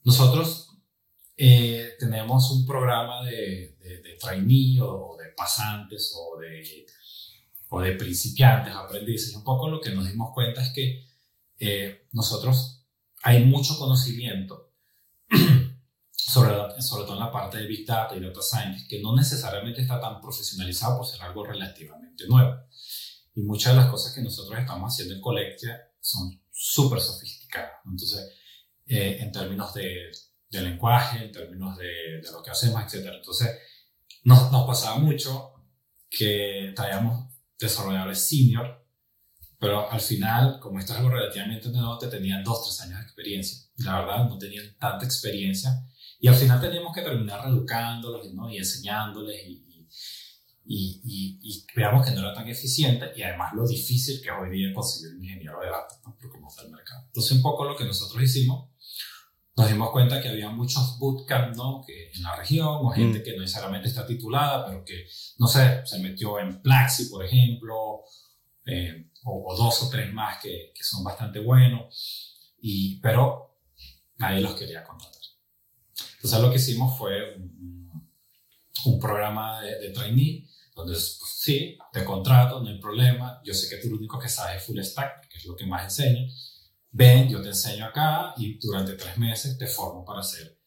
[0.03, 0.67] nosotros
[1.35, 6.85] eh, tenemos un programa de, de, de trainee o, de pasantes o de,
[7.69, 9.35] o de principiantes, aprendices.
[9.35, 11.05] Un poco lo que nos dimos cuenta es que
[11.59, 12.85] eh, nosotros
[13.21, 14.71] hay mucho conocimiento
[16.11, 19.81] sobre, sobre todo en la parte de Big Data y Data Science, que no necesariamente
[19.81, 22.61] está tan profesionalizado por ser algo relativamente nuevo.
[23.37, 27.81] Y muchas de las cosas que nosotros estamos haciendo en Colectia son súper sofisticadas.
[27.85, 28.33] Entonces,
[28.87, 30.09] eh, en términos de,
[30.49, 33.11] de, lenguaje, en términos de, de, lo que hacemos, etc.
[33.13, 33.59] Entonces,
[34.23, 35.53] nos, nos pasaba mucho
[36.09, 38.83] que traíamos desarrolladores senior,
[39.59, 43.03] pero al final, como esto es algo relativamente nuevo, te tenían dos, tres años de
[43.03, 43.69] experiencia.
[43.85, 45.87] La verdad, no tenían tanta experiencia.
[46.19, 48.49] Y al final teníamos que terminar reeducándolos ¿no?
[48.49, 49.66] y enseñándoles y,
[50.69, 54.33] y, y, y, veamos que no era tan eficiente y además lo difícil que es
[54.37, 56.17] hoy día conseguir un ingeniero de datos, ¿no?
[56.17, 57.03] por cómo está el mercado.
[57.07, 58.69] Entonces, un poco lo que nosotros hicimos,
[59.55, 61.81] nos dimos cuenta que había muchos bootcamps ¿no?
[61.87, 63.23] que en la región, o gente mm.
[63.23, 68.03] que no necesariamente está titulada, pero que, no sé, se metió en Plaxi, por ejemplo,
[68.65, 73.61] eh, o, o, dos o tres más que, que son bastante buenos, y, pero
[74.17, 75.13] nadie los quería contratar.
[76.15, 78.11] Entonces, lo que hicimos fue un,
[78.85, 80.45] un programa de, de trainee
[80.77, 84.29] donde pues, sí, te contrato, no hay problema, yo sé que tú lo único que
[84.29, 86.27] sabes es full stack, que es lo que más enseño,
[86.91, 90.59] ven, yo te enseño acá y durante tres meses te formo para hacer,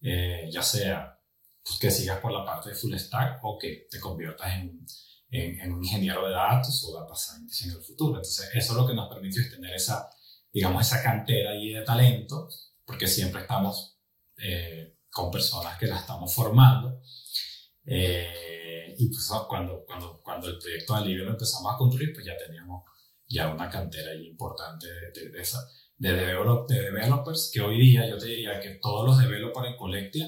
[0.00, 1.20] eh, ya sea
[1.64, 4.86] pues, que sigas por la parte de full stack o que te conviertas en,
[5.30, 8.18] en, en, un ingeniero de datos o data scientist en el futuro.
[8.18, 10.08] Entonces, eso es lo que nos permitió es tener esa,
[10.52, 12.48] digamos, esa cantera ahí de talento,
[12.84, 13.98] porque siempre estamos
[14.38, 17.02] eh, con personas que la estamos formando.
[17.84, 18.45] Eh,
[18.98, 22.36] y pues cuando, cuando, cuando el proyecto de Alivio lo empezamos a construir, pues ya
[22.36, 22.84] teníamos
[23.28, 25.58] ya una cantera importante de, de, de, esa,
[25.96, 29.76] de, develop, de, developers, que hoy día yo te diría que todos los developers en
[29.76, 30.26] Collectia,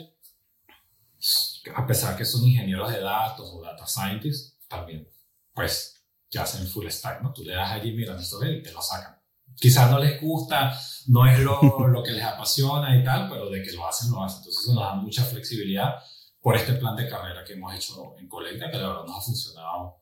[1.75, 5.09] a pesar que son ingenieros de datos o data scientists, también,
[5.53, 7.33] pues ya hacen full stack, ¿no?
[7.33, 9.19] Tú le das allí, mira, esto y te lo sacan.
[9.57, 13.63] Quizás no les gusta, no es lo, lo que les apasiona y tal, pero de
[13.63, 14.39] que lo hacen, lo hacen.
[14.39, 15.95] Entonces eso nos da mucha flexibilidad
[16.41, 19.21] por este plan de carrera que hemos hecho en Colecta, que la verdad nos ha
[19.21, 19.97] funcionado,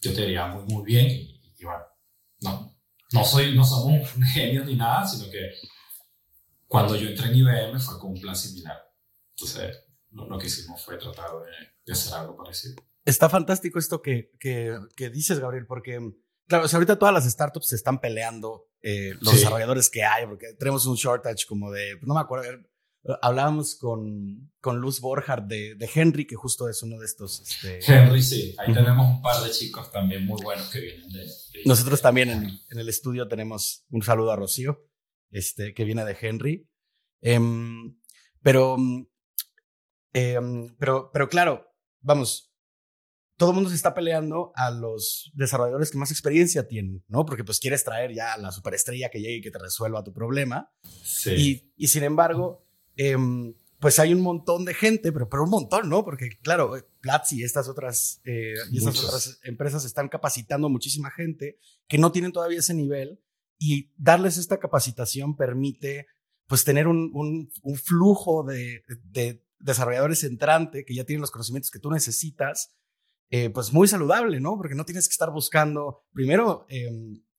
[0.00, 1.06] yo te diría, muy, muy bien.
[1.06, 1.84] Y, y bueno,
[2.40, 2.76] no,
[3.12, 5.52] no, soy, no somos genios ni nada, sino que
[6.66, 8.76] cuando yo entré en IBM fue con un plan similar.
[9.30, 11.50] Entonces, lo, lo que hicimos fue tratar de,
[11.84, 12.76] de, hacer algo parecido.
[13.04, 16.00] Está fantástico esto que, que, que dices, Gabriel, porque,
[16.48, 19.38] claro, o sea, ahorita todas las startups se están peleando, eh, los sí.
[19.38, 22.46] desarrolladores que hay, porque tenemos un shortage como de, no me acuerdo,
[23.22, 27.40] hablábamos con, con Luz Borja de, de, Henry, que justo es uno de estos.
[27.40, 27.80] Este...
[27.86, 28.54] Henry, sí.
[28.58, 31.20] Ahí tenemos un par de chicos también muy buenos que vienen de.
[31.20, 34.86] de Nosotros también en, en, el estudio tenemos un saludo a Rocío,
[35.30, 36.68] este, que viene de Henry.
[37.22, 37.40] Eh,
[38.42, 38.76] pero,
[40.12, 40.38] eh,
[40.78, 41.66] pero, pero claro,
[42.00, 42.52] vamos,
[43.36, 47.26] todo el mundo se está peleando a los desarrolladores que más experiencia tienen, ¿no?
[47.26, 50.12] Porque pues quieres traer ya a la superestrella que llegue y que te resuelva tu
[50.12, 50.72] problema.
[51.02, 51.32] Sí.
[51.34, 52.65] Y, y sin embargo,
[52.96, 53.16] eh,
[53.78, 56.04] pues hay un montón de gente, pero, pero un montón, ¿no?
[56.04, 61.58] Porque claro, Platzi y estas otras, eh, y estas otras empresas están capacitando muchísima gente
[61.86, 63.20] que no tienen todavía ese nivel
[63.58, 66.06] y darles esta capacitación permite
[66.46, 71.70] pues tener un, un, un flujo de, de, desarrolladores entrante que ya tienen los conocimientos
[71.70, 72.76] que tú necesitas,
[73.30, 74.56] eh, pues muy saludable, ¿no?
[74.56, 76.90] Porque no tienes que estar buscando, primero, eh,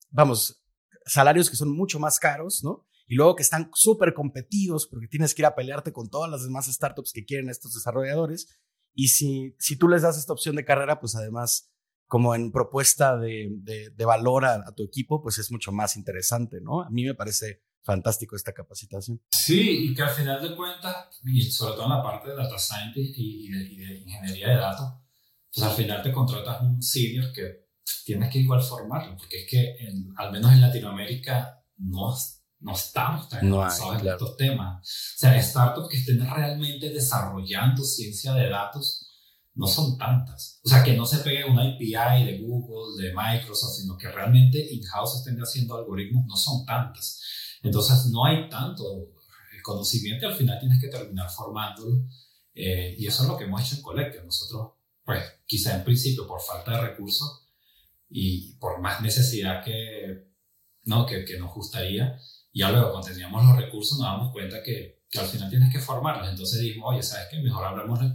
[0.09, 0.63] vamos,
[1.05, 2.86] salarios que son mucho más caros, ¿no?
[3.07, 6.43] Y luego que están súper competidos porque tienes que ir a pelearte con todas las
[6.43, 8.59] demás startups que quieren estos desarrolladores.
[8.93, 11.71] Y si, si tú les das esta opción de carrera, pues además,
[12.07, 15.95] como en propuesta de, de, de valor a, a, tu equipo, pues es mucho más
[15.95, 16.81] interesante, ¿no?
[16.81, 19.21] A mí me parece fantástico esta capacitación.
[19.31, 22.59] Sí, y que al final de cuentas, y sobre todo en la parte de data
[22.59, 24.93] scientist y, y, de, y de, ingeniería de datos,
[25.53, 27.67] pues al final te contratas un senior que
[28.03, 32.13] tienes que igual formarlo, porque es que en, al menos en Latinoamérica no
[32.59, 34.17] no estamos tan no avanzados hay, en claro.
[34.17, 34.77] estos temas.
[34.77, 39.07] O sea, startups que estén realmente desarrollando ciencia de datos
[39.53, 40.59] no son tantas.
[40.63, 44.59] O sea, que no se pegue una API de Google, de Microsoft, sino que realmente
[44.71, 47.21] in-house estén haciendo algoritmos, no son tantas.
[47.63, 48.83] Entonces, no hay tanto
[49.67, 52.05] conocimiento, al final tienes que terminar formándolo.
[52.53, 54.25] Eh, y eso es lo que hemos hecho en Collective.
[54.25, 57.47] Nosotros, pues, quizá en principio por falta de recursos
[58.09, 60.31] y por más necesidad que,
[60.85, 61.05] ¿no?
[61.05, 62.17] que, que nos gustaría,
[62.57, 65.79] ya luego, cuando teníamos los recursos, nos damos cuenta que, que al final tienes que
[65.79, 66.29] formarlos.
[66.29, 67.39] Entonces dijimos, oye, ¿sabes qué?
[67.39, 68.11] Mejor hablamos, uh,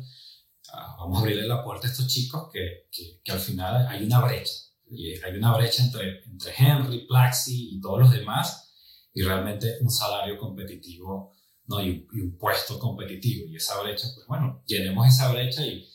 [0.99, 4.21] vamos a abrirle la puerta a estos chicos que, que, que, al final hay una
[4.21, 4.53] brecha.
[4.91, 8.75] Y hay una brecha entre, entre Henry, Plaxi y todos los demás,
[9.15, 11.33] y realmente un salario competitivo
[11.67, 11.81] ¿no?
[11.83, 13.49] y, y un puesto competitivo.
[13.49, 15.89] Y esa brecha, pues bueno, llenemos esa brecha y,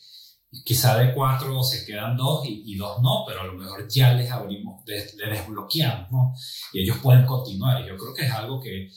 [0.64, 4.14] quizá de cuatro se quedan dos y, y, dos no, pero a lo mejor ya
[4.14, 6.34] les abrimos, les, les, desbloqueamos, ¿no?
[6.72, 7.82] Y ellos pueden continuar.
[7.82, 8.90] Y yo creo que es algo que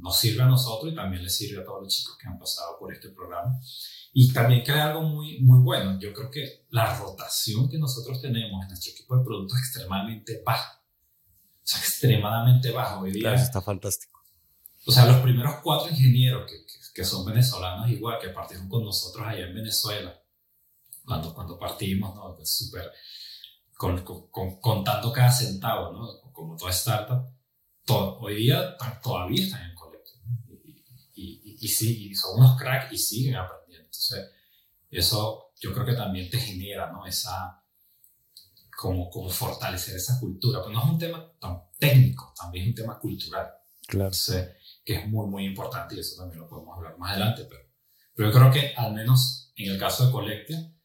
[0.00, 2.76] nos sirve a nosotros y también les sirve a todos los chicos que han pasado
[2.78, 3.58] por este programa.
[4.12, 5.98] Y también crea algo muy, muy bueno.
[6.00, 10.42] Yo creo que la rotación que nosotros tenemos en nuestro equipo de productos es extremadamente
[10.44, 10.82] baja.
[10.82, 13.22] O sea, extremadamente baja hoy día.
[13.22, 14.22] Claro, está fantástico.
[14.86, 16.64] O sea, los primeros cuatro ingenieros que,
[16.94, 20.18] que, son venezolanos igual, que partieron con nosotros allá en Venezuela,
[21.06, 22.34] cuando, cuando partimos, ¿no?
[22.34, 22.92] Pues súper,
[23.76, 26.32] con, con, contando cada centavo, ¿no?
[26.32, 27.30] Como toda startup,
[27.84, 30.20] todo, hoy día todavía están en el colegio.
[31.14, 33.86] Y, y, sí, son unos cracks y siguen aprendiendo.
[33.86, 34.30] Entonces,
[34.90, 37.06] eso yo creo que también te genera, ¿no?
[37.06, 37.62] Esa,
[38.76, 40.60] como, como fortalecer esa cultura.
[40.60, 43.48] Pero no es un tema tan técnico, también es un tema cultural.
[43.86, 44.06] Claro.
[44.06, 47.62] Entonces, que es muy, muy importante y eso también lo podemos hablar más adelante, pero,
[48.14, 50.75] pero yo creo que al menos en el caso de Colectia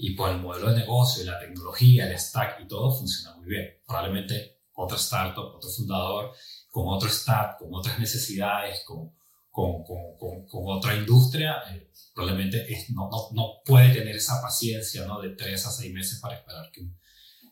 [0.00, 3.48] y por el modelo de negocio y la tecnología, el stack y todo funciona muy
[3.48, 3.66] bien.
[3.84, 6.32] Probablemente otro startup, otro fundador,
[6.70, 9.10] con otro stack, con otras necesidades, con,
[9.50, 15.04] con, con, con otra industria, eh, probablemente es, no, no, no, puede tener esa paciencia
[15.04, 15.20] ¿no?
[15.20, 16.96] de tres a seis meses para esperar que un,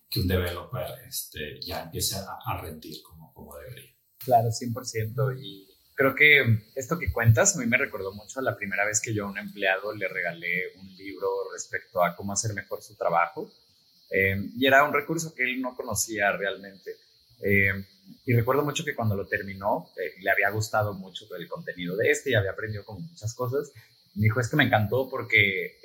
[0.09, 3.92] que un developer este, ya empiece a, a rendir como, como debería.
[4.18, 5.40] Claro, 100%.
[5.40, 5.65] Y
[5.96, 9.24] creo que esto que cuentas a mí me recordó mucho la primera vez que yo
[9.24, 13.50] a un empleado le regalé un libro respecto a cómo hacer mejor su trabajo.
[14.11, 16.96] Eh, y era un recurso que él no conocía realmente.
[17.42, 17.72] Eh,
[18.26, 22.11] y recuerdo mucho que cuando lo terminó, eh, le había gustado mucho el contenido de
[22.11, 23.72] este y había aprendido como muchas cosas.
[24.14, 25.78] me dijo, es que me encantó porque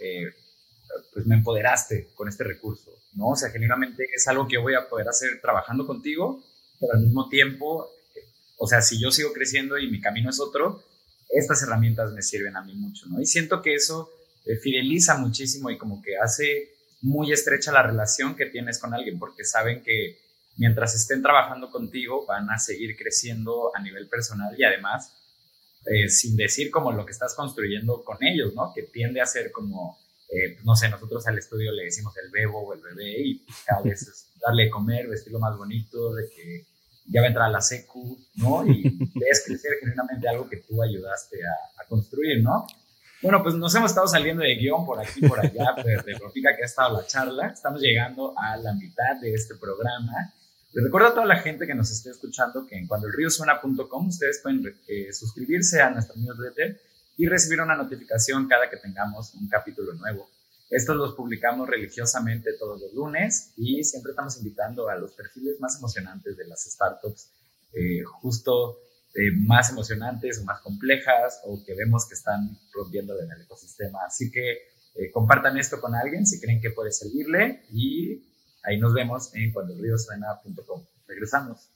[1.13, 3.29] pues me empoderaste con este recurso, ¿no?
[3.29, 6.43] O sea, genuinamente es algo que yo voy a poder hacer trabajando contigo,
[6.81, 7.89] pero al mismo tiempo
[8.63, 10.83] o sea, si yo sigo creciendo y mi camino es otro,
[11.29, 13.19] estas herramientas me sirven a mí mucho, ¿no?
[13.19, 14.11] Y siento que eso
[14.45, 16.69] eh, fideliza muchísimo y como que hace
[17.01, 20.19] muy estrecha la relación que tienes con alguien, porque saben que
[20.57, 25.11] mientras estén trabajando contigo van a seguir creciendo a nivel personal y además,
[25.87, 28.71] eh, sin decir como lo que estás construyendo con ellos, ¿no?
[28.75, 29.97] Que tiende a ser como,
[30.29, 33.81] eh, no sé, nosotros al estudio le decimos el bebo o el bebé y cada
[33.81, 36.70] vez es darle de comer, vestirlo más bonito, de que
[37.05, 38.65] ya a a la secu, ¿no?
[38.65, 38.83] Y
[39.15, 42.65] ves crecer genuinamente algo que tú ayudaste a, construir, ¿no?
[43.21, 46.31] Bueno, pues nos hemos estado saliendo de guion por aquí, por allá, pues, de lo
[46.31, 47.47] que ha estado la charla.
[47.47, 50.33] Estamos llegando a la mitad de este programa.
[50.73, 54.63] Les recuerdo a toda la gente que nos esté escuchando que en cuandoelriosuena.com ustedes pueden
[54.87, 56.81] eh, suscribirse a nuestro newsletter
[57.17, 60.29] y recibir una notificación cada que tengamos un capítulo nuevo.
[60.71, 65.77] Estos los publicamos religiosamente todos los lunes y siempre estamos invitando a los perfiles más
[65.77, 67.29] emocionantes de las startups,
[67.73, 68.77] eh, justo
[69.13, 73.99] eh, más emocionantes o más complejas o que vemos que están rompiendo en el ecosistema.
[74.07, 74.51] Así que
[74.95, 78.23] eh, compartan esto con alguien si creen que puede servirle y
[78.63, 80.85] ahí nos vemos en cuandolriosuena.com.
[81.05, 81.69] Regresamos.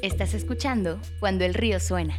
[0.00, 2.18] Estás escuchando Cuando el río suena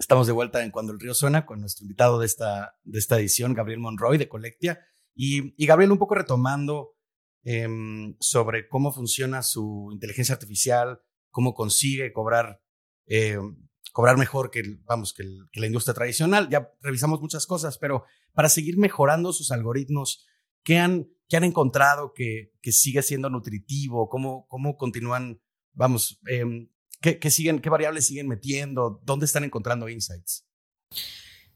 [0.00, 3.18] Estamos de vuelta en Cuando el Río Suena con nuestro invitado de esta, de esta
[3.18, 4.80] edición, Gabriel Monroy de Colectia.
[5.14, 6.94] Y, Gabriel, un poco retomando
[7.42, 12.62] em, sobre cómo funciona su inteligencia artificial, cómo consigue cobrar,
[13.08, 16.48] em, cobrar mejor que, vamos, que, la industria tradicional.
[16.48, 20.26] Ya revisamos muchas cosas, pero para seguir mejorando sus algoritmos,
[20.64, 24.08] ¿qué han, qué han encontrado que, que sigue siendo nutritivo?
[24.08, 25.42] ¿Cómo, cómo continúan,
[25.74, 29.00] vamos, eh, ¿Qué, siguen, ¿Qué variables siguen metiendo?
[29.04, 30.44] ¿Dónde están encontrando insights?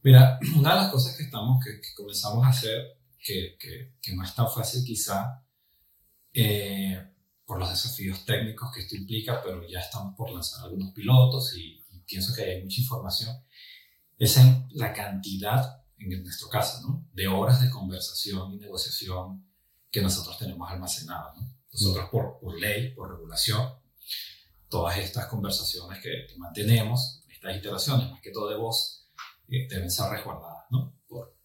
[0.02, 4.34] Mira, una de las cosas que, estamos, que, comenzamos a hacer, que, que, no es
[4.34, 5.44] tan fácil quizá,
[6.32, 6.98] eh,
[7.44, 11.80] por los desafíos técnicos que esto implica, pero ya estamos por lanzar algunos pilotos y,
[12.06, 13.34] pienso que hay mucha información,
[14.18, 17.08] es en la cantidad, en nuestro caso, ¿no?
[17.14, 19.46] de horas de conversación y negociación
[19.90, 21.34] que nosotros tenemos almacenadas.
[21.36, 21.56] ¿no?
[21.72, 23.72] Nosotros por, por ley, por regulación,
[24.74, 29.06] todas estas conversaciones que, mantenemos, estas iteraciones, más que todo de voz,
[29.46, 30.98] eh, deben ser resguardadas ¿no?
[31.06, 31.38] por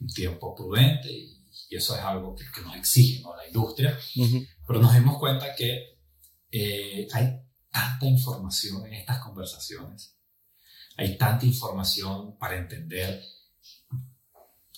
[0.00, 3.34] un tiempo prudente y, eso es algo que, nos exige ¿no?
[3.34, 3.98] la industria.
[4.66, 5.98] Pero nos dimos cuenta que
[6.52, 10.16] eh, hay tanta información en estas conversaciones,
[10.96, 13.24] hay tanta información para entender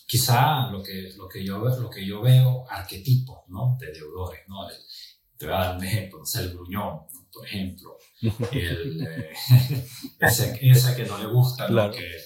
[0.06, 3.76] quizá lo que, lo que, yo, lo que yo veo, arquetipos ¿no?
[3.78, 4.66] de deudores, ¿no?
[5.38, 7.00] Te voy a dar un ejemplo, no sé, el gruñón,
[7.32, 7.98] por ejemplo,
[8.52, 9.32] el, eh,
[10.20, 12.18] ese, que no le gusta, que,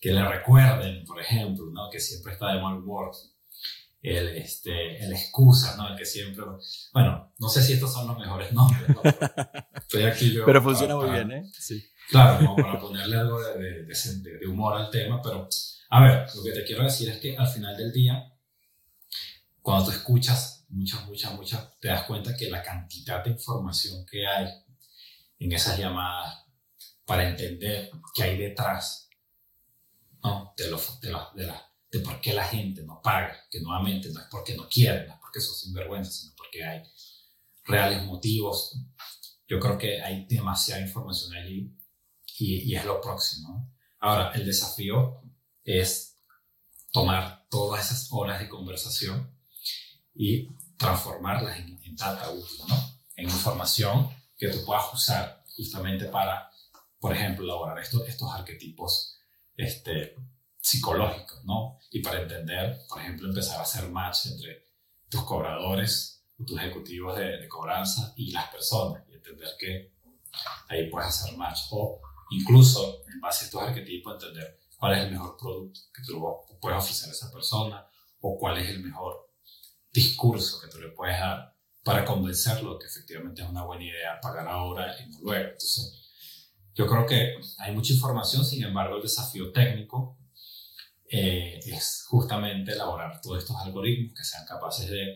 [0.00, 1.88] que, le recuerden, por ejemplo, ¿no?
[1.90, 3.10] que siempre está de mal humor,
[4.02, 5.88] el, este, el excusa, ¿no?
[5.88, 6.44] el que siempre,
[6.92, 9.02] bueno, no sé si estos son los mejores nombres, ¿no?
[9.74, 11.44] Estoy aquí yo pero funciona muy bien, ¿eh?
[11.52, 11.82] Sí.
[12.10, 15.48] Claro, como para ponerle algo de, de, de humor al tema, pero
[15.88, 18.32] a ver, lo que te quiero decir es que al final del día,
[19.60, 24.26] cuando tú escuchas muchas, muchas, muchas, te das cuenta que la cantidad de información que
[24.26, 24.48] hay
[25.38, 26.44] en esas llamadas
[27.04, 29.08] para entender qué hay detrás
[30.22, 30.54] ¿no?
[30.56, 34.20] de, de, la, de, la, de por qué la gente no paga, que nuevamente no
[34.20, 36.82] es porque no quieren, no es porque son sinvergüenzas, sino porque hay
[37.64, 38.78] reales motivos.
[39.46, 41.76] Yo creo que hay demasiada información allí
[42.38, 43.70] y, y es lo próximo.
[44.00, 45.22] Ahora, el desafío
[45.64, 46.16] es
[46.90, 49.36] tomar todas esas horas de conversación
[50.14, 50.48] y
[50.82, 52.74] transformarlas en, data útil, ¿no?
[53.16, 56.50] en información que tú puedas usar justamente para,
[56.98, 59.18] por ejemplo, elaborar estos, estos arquetipos
[59.54, 60.16] este,
[60.58, 61.78] psicológicos, ¿no?
[61.90, 64.70] Y para entender, por ejemplo, empezar a hacer match entre
[65.08, 69.92] tus cobradores, tus ejecutivos de, de cobranza y las personas, y entender que
[70.68, 71.60] ahí puedes hacer match.
[71.70, 76.58] O incluso, en base a estos arquetipos, entender cuál es el mejor producto que tú
[76.60, 77.86] puedes ofrecer a esa persona
[78.22, 79.31] o cuál es el mejor
[79.92, 81.52] discurso que tú le puedes dar
[81.84, 85.50] para convencerlo que efectivamente es una buena idea pagar ahora y no luego.
[85.50, 86.02] Entonces,
[86.74, 90.18] yo creo que hay mucha información, sin embargo, el desafío técnico
[91.04, 95.10] eh, es justamente elaborar todos estos algoritmos que sean capaces de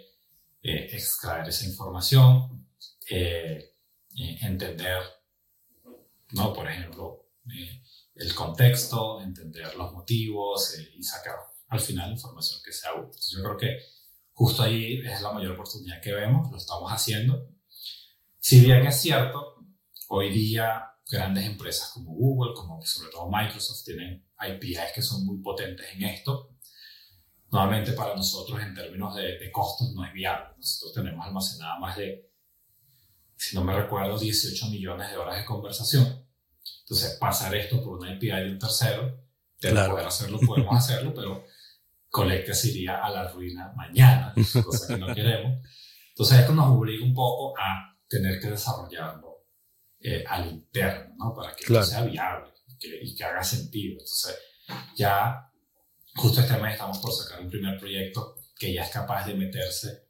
[0.63, 2.69] eh, extraer esa información,
[3.09, 3.77] eh,
[4.43, 5.01] entender,
[6.33, 6.53] ¿no?
[6.53, 7.31] por ejemplo,
[8.15, 11.37] el contexto, entender los motivos y sacar
[11.69, 13.21] al final información que sea útil.
[13.31, 13.79] Yo creo que
[14.37, 17.49] Justo ahí es la mayor oportunidad que vemos, lo estamos haciendo.
[18.39, 19.65] Si bien es cierto,
[20.09, 25.39] hoy día grandes empresas como Google, como sobre todo Microsoft, tienen APIs que son muy
[25.39, 26.51] potentes en esto.
[27.51, 30.55] Nuevamente para nosotros en términos de, de costos no es viable.
[30.59, 32.31] Nosotros tenemos almacenada más de,
[33.37, 36.27] si no me recuerdo, 18 millones de horas de conversación.
[36.81, 39.19] Entonces, pasar esto por una API de un tercero,
[39.63, 41.43] de poder hacerlo, podemos hacerlo, pero
[42.17, 44.33] Colecta se iría a la ruina mañana,
[44.65, 45.61] cosa que no queremos.
[46.09, 49.45] Entonces esto nos obliga un poco a tener que desarrollarlo
[50.01, 51.35] eh, al interno, ¿no?
[51.35, 52.55] Para que sea viable
[53.03, 53.93] y que, haga sentido.
[54.01, 54.35] Entonces
[54.97, 55.47] ya
[56.15, 60.07] justo este mes estamos por sacar un primer proyecto que ya es capaz de meterse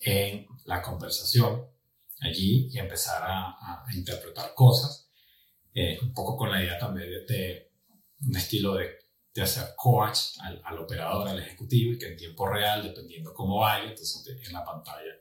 [0.00, 1.62] en la conversación
[2.20, 5.10] allí y empezar a, interpretar cosas,
[5.74, 7.70] eh, un poco con la idea también de
[8.26, 9.03] un estilo de
[9.34, 13.58] de hacer coach al, al, operador, al ejecutivo, y que en tiempo real, dependiendo cómo
[13.58, 15.12] vaya, entonces en la pantalla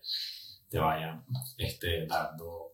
[0.69, 1.25] te vayan
[1.57, 2.73] este, dando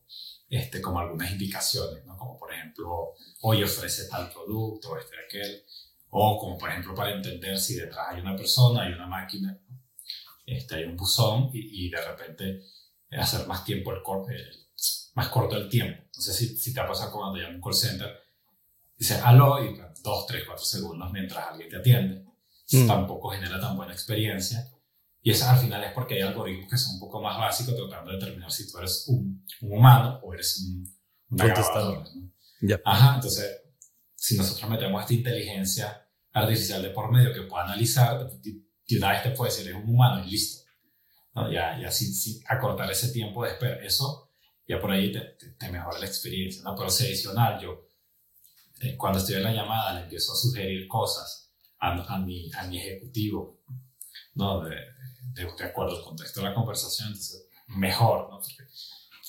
[0.50, 2.18] este, como algunas indicaciones, ¿no?
[2.18, 5.64] como por ejemplo, hoy ofrece tal producto, este, aquel,
[6.10, 9.58] o como por ejemplo para entender si detrás hay una persona, hay una máquina,
[10.46, 12.64] este, hay un buzón, y, y de repente
[13.12, 14.02] hacer más tiempo el,
[14.36, 14.68] el,
[15.14, 16.02] más corto el tiempo.
[16.04, 18.20] Entonces, si, si te ha pasado cuando llamas un call center,
[18.98, 22.26] dice aló y dos, tres, cuatro segundos mientras alguien te atiende.
[22.72, 22.88] Mm.
[22.88, 24.70] Tampoco genera tan buena experiencia.
[25.22, 28.12] Y eso al final es porque hay algoritmos que son un poco más básicos tratando
[28.12, 30.88] de determinar si tú eres un, un humano o eres un,
[31.30, 32.08] un agravador.
[32.86, 33.62] Ajá, entonces,
[34.16, 39.24] si nosotros metemos esta inteligencia artificial de por medio que pueda analizar, de una vez
[39.24, 40.64] te puede decir, es un humano y listo.
[41.36, 41.52] ¿no?
[41.52, 43.84] Ya, ya sin, sin, acortar ese tiempo de espera.
[43.84, 44.32] Eso
[44.68, 46.64] ya por ahí te, te, te mejora la experiencia.
[46.64, 46.76] ¿no?
[46.76, 47.89] Pero si adicional yo
[48.98, 52.80] cuando estoy en la llamada le empiezo a sugerir cosas a, a, mi, a mi
[52.80, 53.62] ejecutivo,
[54.36, 54.62] ¿no?
[54.62, 54.76] De,
[55.34, 58.40] de, acuerdo al contexto de la conversación, entonces mejor, ¿no?
[58.40, 58.64] Porque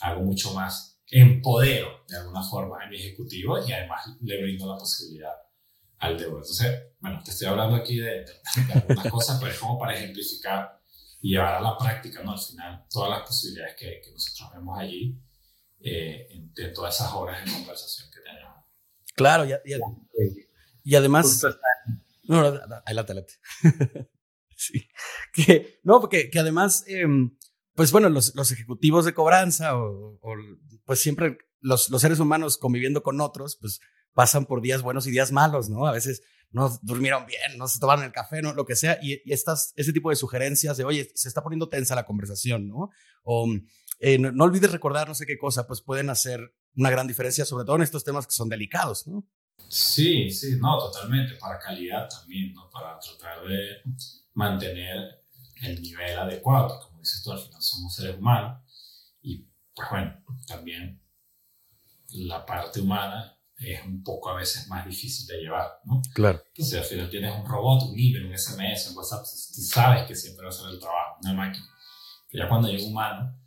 [0.00, 4.78] hago mucho más, empodero de alguna forma a mi ejecutivo y además le brindo la
[4.78, 5.32] posibilidad
[5.98, 9.78] al de Entonces, bueno, te estoy hablando aquí de, de, algunas cosas, pero es como
[9.78, 10.80] para ejemplificar
[11.20, 12.32] y llevar a la práctica, ¿no?
[12.32, 15.20] Al final, todas las posibilidades que, que nosotros vemos allí,
[15.82, 18.49] eh, de todas esas horas de conversación que tenemos.
[19.20, 19.52] Claro, y,
[20.82, 21.44] y, además...
[22.24, 23.34] No, adelante, adelante.
[24.56, 24.88] sí.
[25.34, 27.36] Que, no, porque que además, em,
[27.74, 30.18] pues bueno, los, los, ejecutivos de cobranza o,
[30.86, 33.80] pues siempre los, los, seres humanos conviviendo con otros, pues
[34.14, 35.86] pasan por días buenos y días malos, ¿no?
[35.86, 39.20] A veces no durmieron bien, no se tomaron el café, no, lo que sea, y,
[39.24, 42.90] y estas, ese tipo de sugerencias de, oye, se está poniendo tensa la conversación, ¿no?
[43.22, 43.46] O
[43.98, 47.44] eh, no, no, olvides recordar no sé qué cosa, pues pueden hacer una gran diferencia,
[47.44, 49.24] sobre todo en estos temas que son delicados, ¿no?
[49.68, 52.70] Sí, sí, no, totalmente, para calidad también, ¿no?
[52.70, 53.82] Para tratar de
[54.34, 55.24] mantener
[55.62, 58.62] el nivel adecuado, como dices tú, al final somos seres humanos
[59.22, 61.00] y pues bueno, también
[62.12, 66.00] la parte humana es un poco a veces más difícil de llevar, ¿no?
[66.14, 66.42] Claro.
[66.48, 70.16] Entonces, al final tienes un robot, un email, un SMS, un WhatsApp, tú sabes que
[70.16, 71.66] siempre va a hacer el trabajo, una máquina.
[72.30, 73.38] Pero ya cuando hay un humano,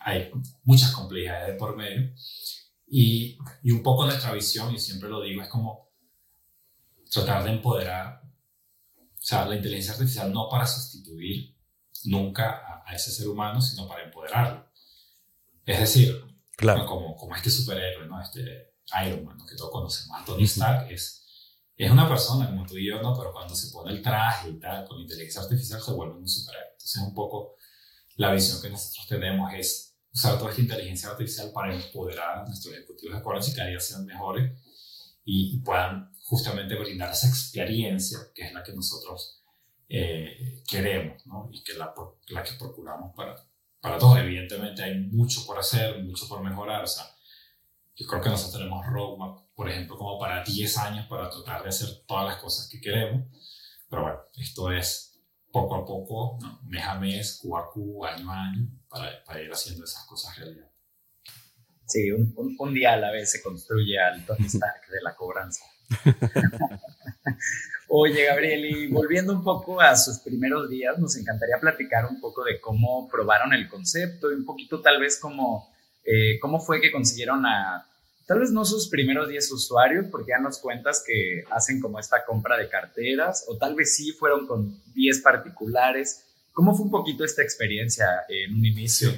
[0.00, 0.30] hay
[0.64, 2.12] muchas complejidades de por medio.
[2.94, 5.88] Y, y un poco nuestra visión, y siempre lo digo, es como
[7.10, 11.56] tratar de empoderar, o sea, la inteligencia artificial no para sustituir
[12.04, 14.70] nunca a, ese ser humano, sino para empoderarlo.
[15.64, 16.22] Es decir,
[16.54, 16.84] claro.
[16.84, 18.20] como, como este superhéroe, ¿no?
[18.20, 18.74] Este,
[19.06, 21.26] Iron Man, que todos conocemos, Tony Stark, es,
[21.74, 23.16] es una persona como tú y yo, ¿no?
[23.16, 26.72] Pero cuando se pone el traje y tal, con inteligencia artificial, se vuelve un superhéroe.
[26.72, 27.56] Entonces, un poco
[28.16, 32.74] la visión que nosotros tenemos es usar toda esta inteligencia artificial para empoderar a nuestros
[32.74, 34.52] ejecutivos Corazón y cada día sean mejores
[35.24, 39.42] y, puedan justamente brindar esa experiencia que es la que nosotros
[39.88, 41.48] eh, queremos, ¿no?
[41.52, 41.94] Y que la,
[42.28, 43.36] la que procuramos para,
[43.80, 44.18] para todos.
[44.18, 47.04] Evidentemente hay mucho por hacer, mucho por mejorar, o sea,
[47.94, 51.68] yo creo que nosotros tenemos roadmap, por ejemplo, como para 10 años para tratar de
[51.68, 53.26] hacer todas las cosas que queremos.
[53.88, 55.11] Pero bueno, esto es
[55.52, 59.52] poco a poco, mes a mes, Q a Q, año a año, para, para ir
[59.52, 60.68] haciendo esas cosas realidad.
[61.86, 65.64] Sí, un, un, día a la vez se construye al Tony Stark de la cobranza.
[67.88, 72.42] Oye, Gabriel, y volviendo un poco a sus primeros días, nos encantaría platicar un poco
[72.44, 75.72] de cómo probaron el concepto y un poquito tal vez cómo
[76.04, 77.86] eh, ¿Cómo fue que consiguieron a,
[78.26, 82.24] tal vez no sus primeros 10 usuarios, porque ya nos cuentas que hacen como esta
[82.24, 86.24] compra de carteras, o tal vez sí fueron con 10 particulares?
[86.52, 89.12] ¿Cómo fue un poquito esta experiencia en un inicio?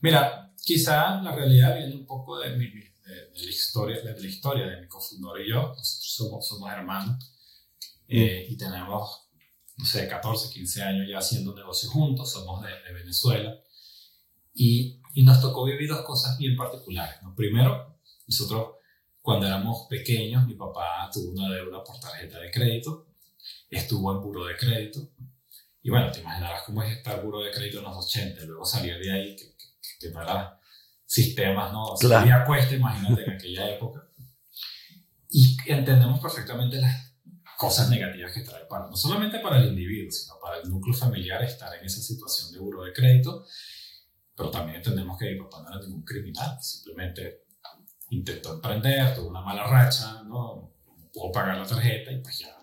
[0.00, 4.66] Mira, quizá la realidad viene un poco de, mi, de, la, historia, de la historia
[4.66, 5.74] de mi cofundador y yo.
[5.76, 7.32] Nosotros somos, hermanos
[8.08, 9.28] eh, y tenemos,
[9.76, 13.54] no sé, 14, 15 años ya haciendo negocios juntos, somos de, de Venezuela.
[14.52, 17.22] Y y nos tocó vivir dos cosas bien particulares.
[17.22, 17.34] ¿no?
[17.34, 17.93] Primero,
[18.26, 18.76] nosotros
[19.20, 23.06] cuando éramos pequeños, mi papá tuvo una deuda por tarjeta de crédito,
[23.70, 25.00] estuvo en buro de crédito.
[25.82, 28.98] Y bueno, te imaginarás cómo es estar buro de crédito en los 80, luego salir
[28.98, 29.54] de ahí, que,
[29.98, 30.60] que, no era
[31.06, 31.94] sistemas, ¿no?
[32.00, 32.20] Claro.
[32.20, 34.06] Salía cuesta, imagínate, en aquella época.
[35.30, 37.14] Y entendemos perfectamente las
[37.56, 41.42] cosas negativas que trae para, no solamente para el individuo, sino para el núcleo familiar
[41.42, 43.46] estar en esa situación de buro de crédito
[44.36, 47.43] pero también entendemos que mi papá no era ningún criminal, simplemente
[48.14, 50.72] intentó emprender, tuvo una mala racha, ¿no?
[51.12, 52.56] pudo pagar la tarjeta y pues ya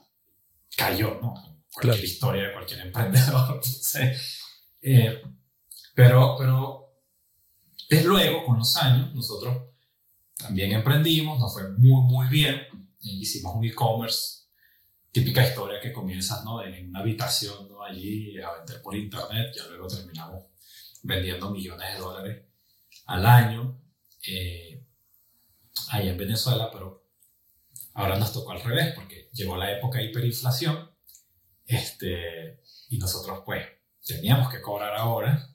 [0.75, 1.33] cayó, ¿no?
[1.71, 3.61] Cualquier historia de cualquier emprendedor.
[4.81, 5.21] eh,
[5.95, 6.89] pero, pero
[8.03, 9.69] luego, con los años, nosotros
[10.37, 12.61] también emprendimos, nos fue muy, muy bien.
[12.99, 14.41] Hicimos un e-commerce,
[15.11, 16.63] típica historia que comienzas ¿no?
[16.63, 17.83] en una habitación ¿no?
[17.83, 20.45] allí a vender por internet, ya luego terminamos
[21.03, 22.45] vendiendo millones de dólares
[23.05, 23.81] al año
[24.27, 24.85] eh,
[25.89, 27.05] ahí en Venezuela, pero
[27.93, 30.91] ahora nos tocó al revés porque llegó la época de hiperinflación
[31.65, 33.65] este, y nosotros pues
[34.05, 35.47] teníamos que cobrar ahora.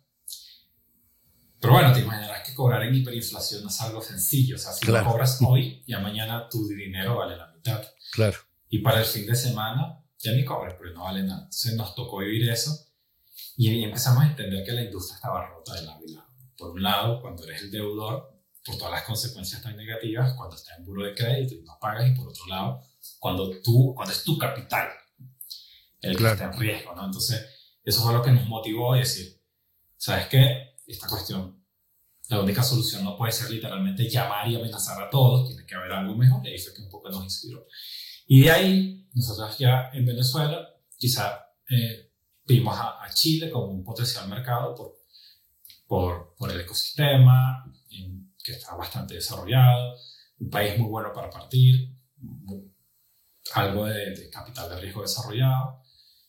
[1.58, 4.56] Pero bueno, te imaginarás que cobrar en hiperinflación no es algo sencillo.
[4.56, 7.82] O sea, si lo cobras hoy, ya mañana tu dinero vale la mitad.
[8.12, 8.38] Claro.
[8.68, 11.44] Y para el fin de semana ya ni cobres, pero no vale nada.
[11.44, 12.86] Entonces nos tocó vivir eso
[13.56, 16.28] y empezamos a entender que la industria estaba rota de y lado.
[16.56, 18.35] Por un lado, cuando eres el deudor,
[18.66, 22.08] por todas las consecuencias tan negativas, cuando estás en buro de crédito y no pagas,
[22.08, 22.82] y por otro lado,
[23.20, 24.88] cuando, tú, cuando es tu capital
[26.00, 27.06] el que está en riesgo, ¿no?
[27.06, 27.46] Entonces,
[27.84, 29.40] eso fue lo que nos motivó a decir,
[29.96, 30.76] ¿sabes qué?
[30.86, 31.64] Esta cuestión,
[32.28, 35.92] la única solución no puede ser literalmente llamar y amenazar a todos, tiene que haber
[35.92, 37.66] algo mejor, y ahí fue que un poco nos inspiró.
[38.26, 42.12] Y de ahí, nosotros ya en Venezuela, quizá eh,
[42.44, 44.98] vimos a, Chile como un potencial mercado por,
[45.86, 47.64] por, por el ecosistema,
[48.46, 49.96] que está bastante desarrollado,
[50.38, 51.92] un país muy bueno para partir,
[53.54, 55.82] algo de, capital de riesgo desarrollado,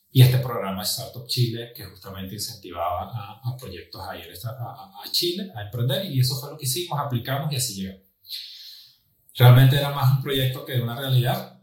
[0.09, 3.11] y este programa Startup Chile, que justamente incentivaba
[3.43, 6.99] a, proyectos a ir a, a, Chile a emprender, y eso fue lo que hicimos,
[6.99, 8.07] aplicamos y así llegamos.
[9.35, 11.61] Realmente era más un proyecto que una realidad,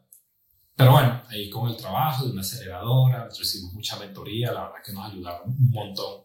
[0.76, 4.92] pero bueno, ahí con el trabajo de una aceleradora, recibimos mucha mentoría, la verdad que
[4.92, 6.24] nos ayudaron un montón,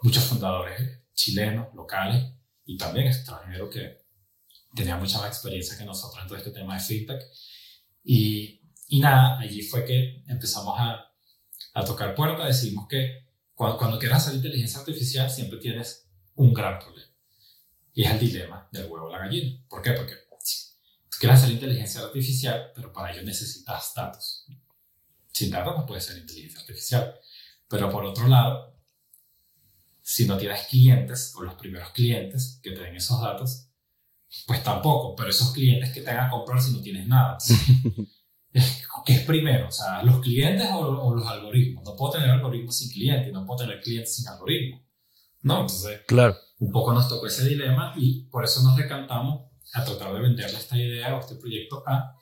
[0.00, 2.33] muchos fundadores chilenos, locales
[2.64, 4.04] y también extranjeros que
[4.74, 7.22] tenían mucha más experiencia que nosotros en todo este tema de fintech.
[8.02, 11.12] Y, y nada, allí fue que empezamos a,
[11.74, 16.78] a tocar puertas, decidimos que cuando, cuando quieras hacer inteligencia artificial siempre tienes un gran
[16.78, 17.12] problema.
[17.92, 19.64] Y es el dilema del huevo a la gallina.
[19.68, 19.92] ¿Por qué?
[19.92, 20.24] Porque
[21.24, 24.46] quieres hacer inteligencia artificial, pero para ello necesitas datos.
[25.32, 27.14] Sin datos no puede ser inteligencia artificial.
[27.68, 28.73] Pero por otro lado,
[30.06, 33.70] si no tienes clientes o los primeros clientes que te den esos datos,
[34.46, 37.38] pues tampoco, pero esos clientes que te van a comprar si no tienes nada.
[39.06, 39.68] ¿Qué es primero?
[39.68, 41.84] O sea, los clientes o, los algoritmos.
[41.84, 44.82] No puedo tener algoritmos sin clientes, no puedo tener clientes sin algoritmos.
[45.40, 46.36] No, entonces, claro.
[46.58, 50.58] un poco nos tocó ese dilema y por eso nos decantamos a tratar de venderle
[50.58, 52.14] esta idea o este proyecto a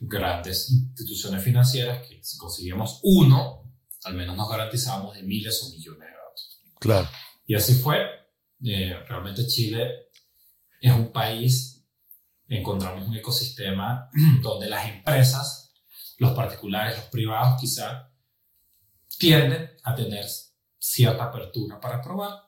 [0.00, 3.72] grandes instituciones financieras que si conseguíamos uno,
[4.04, 6.15] al menos nos garantizamos de miles o millones.
[6.78, 7.08] Claro.
[7.46, 8.16] Y así fue.
[8.64, 10.08] Eh, realmente Chile
[10.80, 11.84] es un país,
[12.48, 14.08] encontramos un ecosistema
[14.42, 15.72] donde las empresas,
[16.18, 18.10] los particulares, los privados quizá,
[19.18, 20.24] tienden a tener
[20.78, 22.44] cierta apertura para probar.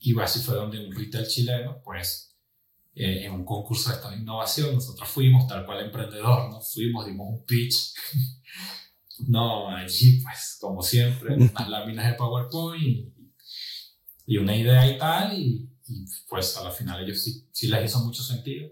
[0.00, 2.36] Y así fue donde un retail chileno, pues,
[2.94, 6.60] eh, en un concurso de esta innovación, nosotros fuimos tal cual emprendedor, ¿no?
[6.60, 7.94] Fuimos, dimos un pitch.
[9.28, 13.13] no, allí, pues, como siempre, unas láminas de PowerPoint
[14.26, 15.70] y, una idea y tal, y,
[16.28, 18.70] pues a la final ellos sí, sí, les hizo mucho sentido.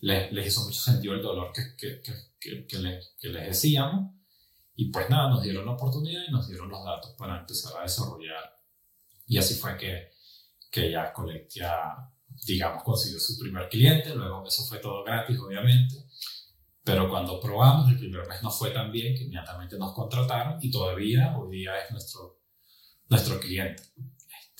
[0.00, 4.14] Les, les hizo mucho sentido el dolor que, que, que, que, les, que les decíamos.
[4.74, 7.82] Y pues nada, nos dieron la oportunidad y nos dieron los datos para empezar a
[7.82, 8.58] desarrollar.
[9.26, 10.10] Y así fue que,
[10.70, 12.10] que ya Colectia
[12.46, 16.06] digamos, consiguió su primer cliente, luego eso fue todo gratis, obviamente,
[16.82, 20.70] pero cuando probamos el primer mes no fue tan bien que inmediatamente nos contrataron y
[20.70, 22.40] todavía hoy día es nuestro,
[23.08, 23.82] nuestro cliente.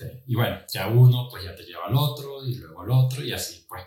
[0.03, 3.23] Este, y bueno, ya uno pues ya te lleva al otro y luego al otro
[3.23, 3.83] y así pues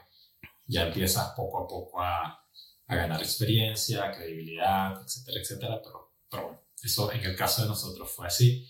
[0.68, 2.48] ya empiezas poco a poco a,
[2.88, 8.10] a ganar experiencia, credibilidad, etcétera, etcétera, pero, pero bueno, eso en el caso de nosotros
[8.12, 8.70] fue así.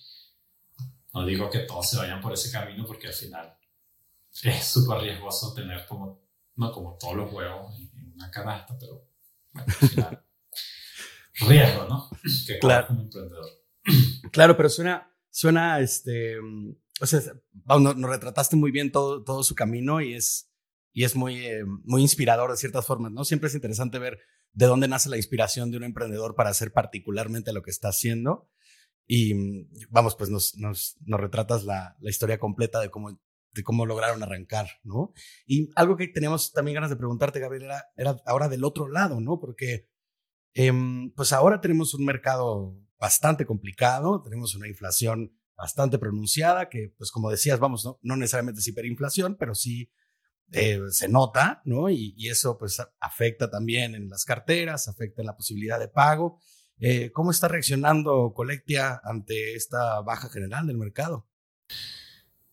[1.14, 3.58] No digo que todos se vayan por ese camino porque al final
[4.44, 6.22] es súper riesgoso tener como,
[6.56, 9.10] no como todos los huevos en, una canasta, pero
[9.52, 10.26] bueno, al final,
[11.48, 12.10] riesgo, ¿no?
[12.48, 12.88] Que claro.
[12.88, 13.50] como emprendedor.
[14.32, 16.38] Claro, pero suena, suena, este,
[17.02, 17.22] o sea,
[17.66, 20.52] nos, retrataste muy bien todo, todo su camino y es,
[20.94, 23.26] y es muy, eh, muy inspirador de ciertas formas, ¿no?
[23.26, 24.20] Siempre es interesante ver
[24.54, 28.50] de dónde nace la inspiración de un emprendedor para hacer particularmente lo que está haciendo.
[29.08, 29.34] Y
[29.90, 33.20] vamos, pues nos, nos, nos retratas la, la, historia completa de cómo
[33.56, 35.14] de cómo lograron arrancar, ¿no?
[35.48, 39.40] Y algo que teníamos también ganas de preguntarte, Gabriel, era, ahora del otro lado, ¿no?
[39.40, 39.88] Porque
[40.54, 47.12] em, pues ahora tenemos un mercado bastante complicado, tenemos una inflación bastante pronunciada, que pues
[47.12, 49.90] como decías, vamos, no, no necesariamente es hiperinflación, pero sí
[50.52, 51.90] eh, se nota, ¿no?
[51.90, 56.40] Y, eso pues afecta también en las carteras, afecta en la posibilidad de pago.
[56.80, 61.28] Eh, ¿Cómo está reaccionando Colectia ante esta baja general del mercado?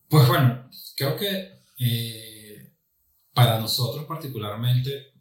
[0.08, 2.72] Pues bueno, creo que eh,
[3.34, 5.12] para nosotros particularmente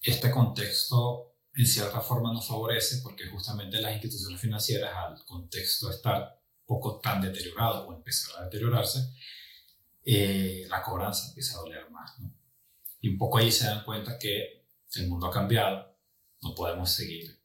[0.00, 6.39] este contexto en cierta forma nos favorece porque justamente las instituciones financieras al contexto estar
[6.70, 9.12] poco tan deteriorado o empezar a deteriorarse,
[10.04, 12.12] eh, la cobranza empieza a doler más.
[13.00, 15.98] Y un poco ahí se dan cuenta que el mundo ha cambiado,
[16.42, 17.42] no podemos seguir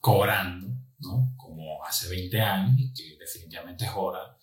[0.00, 0.66] cobrando
[0.98, 1.32] ¿no?
[1.36, 4.36] como hace 20 años y que definitivamente es hora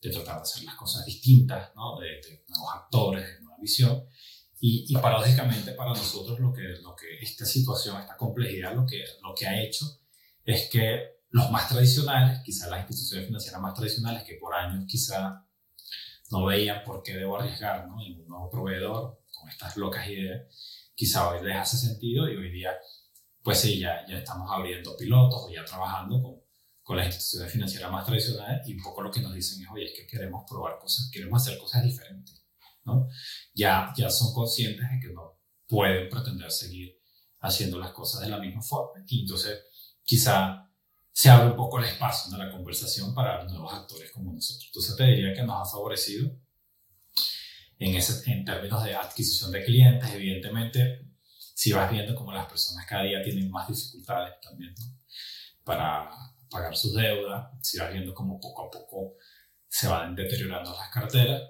[0.00, 1.98] de tratar de hacer las cosas distintas, ¿no?
[1.98, 4.08] de, nuevos actores, de nueva visión.
[4.58, 9.04] Y, y, paradójicamente para nosotros lo que, lo que esta situación, esta complejidad, lo que,
[9.22, 10.00] lo que ha hecho
[10.46, 15.46] es que los más tradicionales, quizás las instituciones financieras más tradicionales que por años quizá
[16.30, 18.00] no veían por qué debo arriesgar ¿no?
[18.00, 20.46] en un nuevo proveedor con estas locas ideas,
[20.94, 22.70] quizá hoy les hace sentido y hoy día,
[23.42, 26.40] pues sí, ya, ya estamos abriendo pilotos o ya trabajando con,
[26.82, 29.84] con las instituciones financieras más tradicionales y un poco lo que nos dicen es, oye,
[29.84, 32.46] es que queremos probar cosas, queremos hacer cosas diferentes,
[32.84, 33.08] ¿no?
[33.54, 36.98] Ya, ya son conscientes de que no pueden pretender seguir
[37.40, 39.64] haciendo las cosas de la misma forma y entonces
[40.02, 40.65] quizá
[41.16, 44.66] se abre un poco el espacio en la conversación para nuevos actores como nosotros.
[44.66, 46.30] Entonces te diría que nos ha favorecido
[47.78, 51.08] en, ese, en términos de adquisición de clientes, evidentemente,
[51.54, 55.00] si vas viendo como las personas cada día tienen más dificultades también, ¿no?
[55.64, 56.10] Para
[56.50, 59.14] pagar sus deudas, si vas viendo como poco a poco
[59.66, 61.42] se van deteriorando las carteras.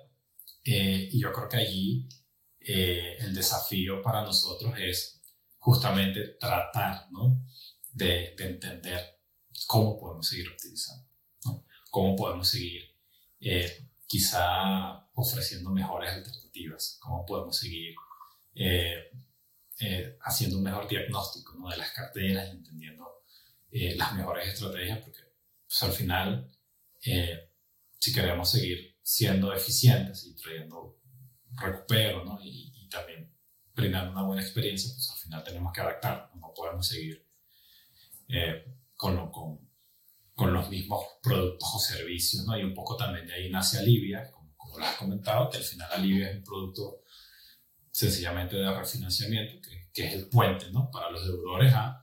[0.65, 2.09] Eh, y yo creo que allí
[2.61, 5.21] eh, el desafío para nosotros es
[5.59, 7.45] justamente tratar ¿no?
[7.95, 9.16] de, de, entender
[9.67, 11.09] cómo podemos seguir optimizando,
[11.45, 11.65] ¿no?
[11.91, 12.83] cómo podemos seguir
[13.41, 17.95] eh, quizá ofreciendo mejores alternativas, cómo podemos seguir
[20.21, 21.69] haciendo un mejor diagnóstico ¿no?
[21.69, 23.17] de las carteras y entendiendo
[23.79, 25.21] eh, las mejores estrategias, porque
[25.67, 26.51] pues, al final,
[27.05, 27.51] eh,
[27.99, 30.99] si queremos seguir siendo eficientes y trayendo
[31.51, 32.39] recupero ¿no?
[32.43, 33.31] y, también
[33.75, 37.27] brindando una buena experiencia, pues al final tenemos que adaptar, no podemos seguir
[38.29, 38.65] eh,
[38.97, 39.61] con, lo, con,
[40.35, 42.59] con, los, mismos productos o servicios, ¿no?
[42.59, 45.63] Y un poco también de ahí nace Alivia, como, como lo has comentado, que al
[45.63, 47.03] final Alivia es un producto
[47.91, 50.91] sencillamente de refinanciamiento, que, que es el puente, ¿no?
[50.91, 52.03] Para los deudores a,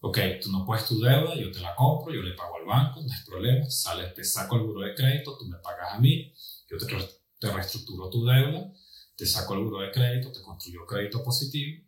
[0.00, 3.00] ok, tú no puedes tu deuda, yo te la compro, yo le pago al banco,
[3.00, 6.32] no hay problema, sales, te saco el buro de crédito, tú me pagas a mí,
[6.68, 6.86] yo te,
[7.38, 8.70] te reestructuro tu deuda,
[9.16, 11.84] te saco el buro de crédito, te construyo crédito positivo,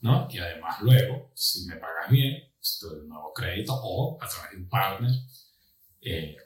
[0.00, 0.28] ¿no?
[0.30, 2.49] Y además luego, si me pagas bien,
[2.82, 5.10] un nuevo crédito o a través de un partner
[6.00, 6.36] eh,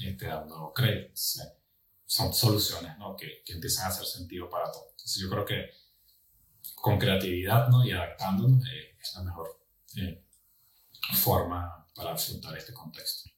[0.00, 1.12] eh, te da un nuevo crédito.
[2.06, 3.16] son soluciones ¿no?
[3.16, 4.90] que, que, empiezan a hacer sentido para todos.
[4.90, 5.70] Entonces yo creo que
[6.76, 7.84] con creatividad ¿no?
[7.84, 9.60] y adaptándonos eh, es la mejor
[11.22, 13.30] forma para afrontar este contexto.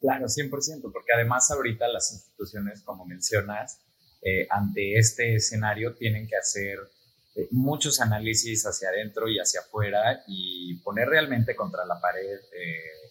[0.00, 3.80] Claro, 100%, porque además ahorita las instituciones, como mencionas,
[4.50, 6.78] ante este escenario tienen que hacer
[7.34, 13.10] eh, muchos análisis hacia adentro y hacia afuera y poner realmente contra la pared eh,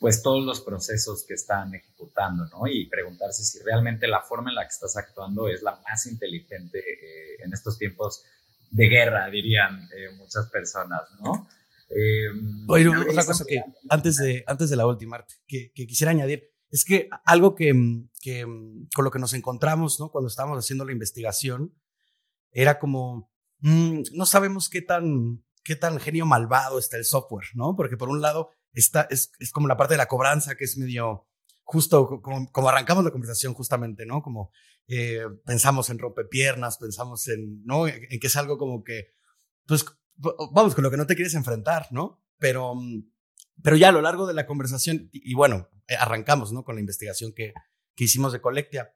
[0.00, 2.66] pues todos los procesos que están ejecutando, ¿no?
[2.66, 6.78] Y preguntarse si realmente la forma en la que estás actuando es la más inteligente
[6.78, 8.24] eh, en estos tiempos
[8.70, 9.86] de guerra, dirían
[10.16, 11.46] muchas personas, ¿no?
[12.68, 16.86] Oye, otra cosa que antes de, antes de la última, que, que quisiera añadir, es
[16.86, 17.74] que algo que,
[18.22, 18.44] que,
[18.94, 20.10] con lo que nos encontramos, ¿no?
[20.10, 21.74] Cuando estábamos haciendo la investigación,
[22.50, 23.31] era como
[23.62, 27.74] Mm, no sabemos qué tan, qué tan genio malvado está el software, ¿no?
[27.76, 30.76] Porque por un lado está, es, es como la parte de la cobranza que es
[30.76, 31.26] medio
[31.64, 34.20] justo como, como arrancamos la conversación justamente, ¿no?
[34.20, 34.52] Como
[34.88, 37.86] eh, pensamos en rompepiernas, pensamos en, ¿no?
[37.86, 39.14] En, que es algo como que,
[39.66, 39.86] pues,
[40.52, 42.22] vamos, con lo que no te quieres enfrentar, ¿no?
[42.38, 42.74] Pero,
[43.62, 46.64] pero ya a lo largo de la conversación, y, bueno, eh, arrancamos, ¿no?
[46.64, 47.54] Con la investigación que,
[47.94, 48.94] que hicimos de Colectia,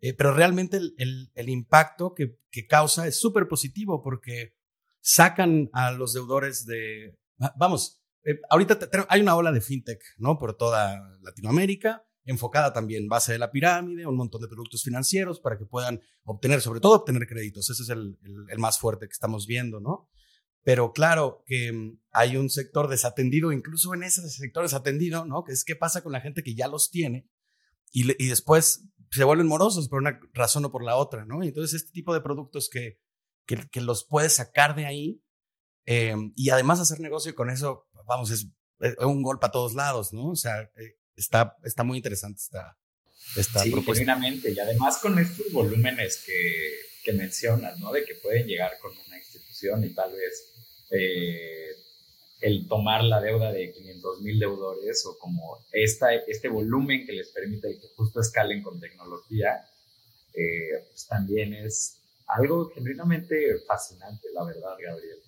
[0.00, 4.54] eh, pero realmente el, el, impacto que, que, causa es súper positivo porque
[5.00, 7.18] sacan a los deudores de,
[7.56, 8.78] vamos, eh, ahorita
[9.08, 10.38] hay una ola de fintech, ¿no?
[10.38, 15.58] Por toda Latinoamérica, enfocada también base de la pirámide, un montón de productos financieros para
[15.58, 17.70] que puedan obtener, sobre todo obtener créditos.
[17.70, 18.18] Ese es el,
[18.50, 20.10] el, más fuerte que estamos viendo, ¿no?
[20.62, 25.42] Pero claro que mm, hay un sector desatendido, incluso en ese sector desatendido, ¿no?
[25.44, 27.28] Que es qué pasa con la gente que ya los tiene
[27.92, 31.42] y, y después se vuelven morosos por una razón o por la otra, ¿no?
[31.42, 33.00] Y entonces este tipo de productos que,
[33.46, 35.22] que, los puedes sacar de ahí
[35.86, 38.48] eh, y además hacer negocio con eso, vamos, es,
[39.00, 40.30] un golpe a todos lados, ¿no?
[40.30, 42.78] O sea, eh, está, está muy interesante esta,
[43.36, 44.04] esta sí, propuesta.
[44.04, 47.92] y además con estos volúmenes que, que mencionas, ¿no?
[47.92, 50.52] De que pueden llegar con una institución y tal vez
[50.90, 51.70] eh,
[52.40, 57.30] el tomar la deuda de 500 mil deudores o como esta, este volumen que les
[57.30, 59.64] permite que justo escalen con tecnología,
[60.32, 65.18] eh, pues también es algo genuinamente fascinante, la verdad, Gabriel.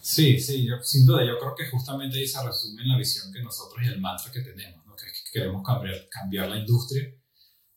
[0.00, 3.32] Sí, sí, yo, sin duda, yo creo que justamente ahí se resume en la visión
[3.32, 4.96] que nosotros y el mantra que tenemos, ¿no?
[4.96, 7.08] que, queremos cambiar, cambiar la industria,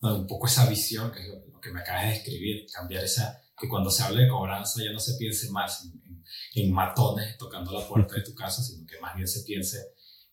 [0.02, 3.70] un poco esa visión, que es lo, que me acabas de describir, cambiar esa, que
[3.70, 6.05] cuando se hable de cobranza ya no se piense más en,
[6.53, 9.78] en matones tocando la puerta de tu casa, sino que más bien se piense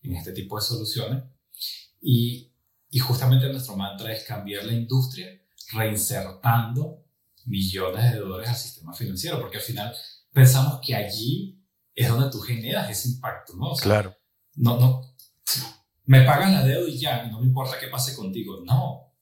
[0.02, 1.24] en este tipo de soluciones.
[2.00, 2.52] Y,
[2.90, 5.28] y justamente nuestro mantra es cambiar la industria
[5.72, 7.04] reinsertando
[7.46, 9.94] millones de dólares al sistema financiero, porque al final
[10.32, 11.58] pensamos que allí
[11.94, 13.72] es donde tú generas ese impacto, ¿no?
[13.74, 14.16] claro.
[14.54, 15.14] No, no,
[16.04, 18.62] me pagas la deuda y ya, no me importa qué pase contigo.
[18.64, 19.14] No,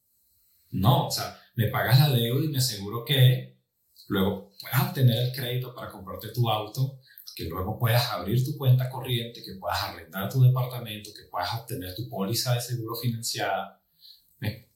[0.71, 3.61] no, o sea, me pagas la deuda y me aseguro que
[4.09, 7.01] luego puedas obtener el crédito para comprarte tu auto,
[7.35, 11.95] que luego puedas abrir tu cuenta corriente, que puedas arrendar tu departamento, que puedas obtener
[11.95, 13.81] tu póliza de seguro financiada,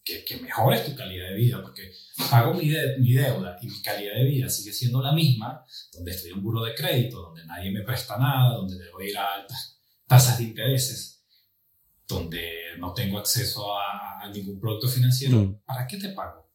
[0.04, 1.90] que, que mejores tu calidad de vida, porque
[2.30, 2.66] pago mi,
[2.98, 6.44] mi deuda y mi calidad de vida sigue siendo la misma, donde estoy en un
[6.44, 10.44] buro de crédito, donde nadie me presta nada, donde debo ir a altas tasas de
[10.44, 11.24] intereses,
[12.06, 15.60] donde no tengo acceso a, ningún producto financiero, mm.
[15.66, 16.48] ¿para qué te pago?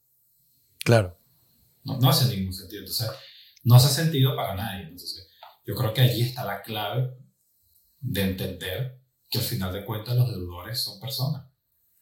[0.83, 1.18] Claro.
[1.89, 2.81] No, no hace ningún sentido.
[2.81, 3.09] Entonces,
[3.63, 4.83] no hace sentido para nadie.
[4.83, 5.29] Entonces,
[5.65, 7.13] yo creo que allí está la clave
[7.99, 11.45] de entender que al final de cuentas los deudores son personas.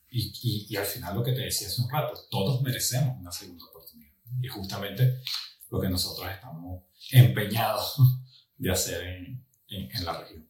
[0.09, 3.31] Y, y, y al final lo que te decía hace un rato, todos merecemos una
[3.31, 4.13] segunda oportunidad.
[4.41, 5.21] Y justamente
[5.69, 7.95] lo que nosotros estamos empeñados
[8.57, 10.49] de hacer en, en, en la región.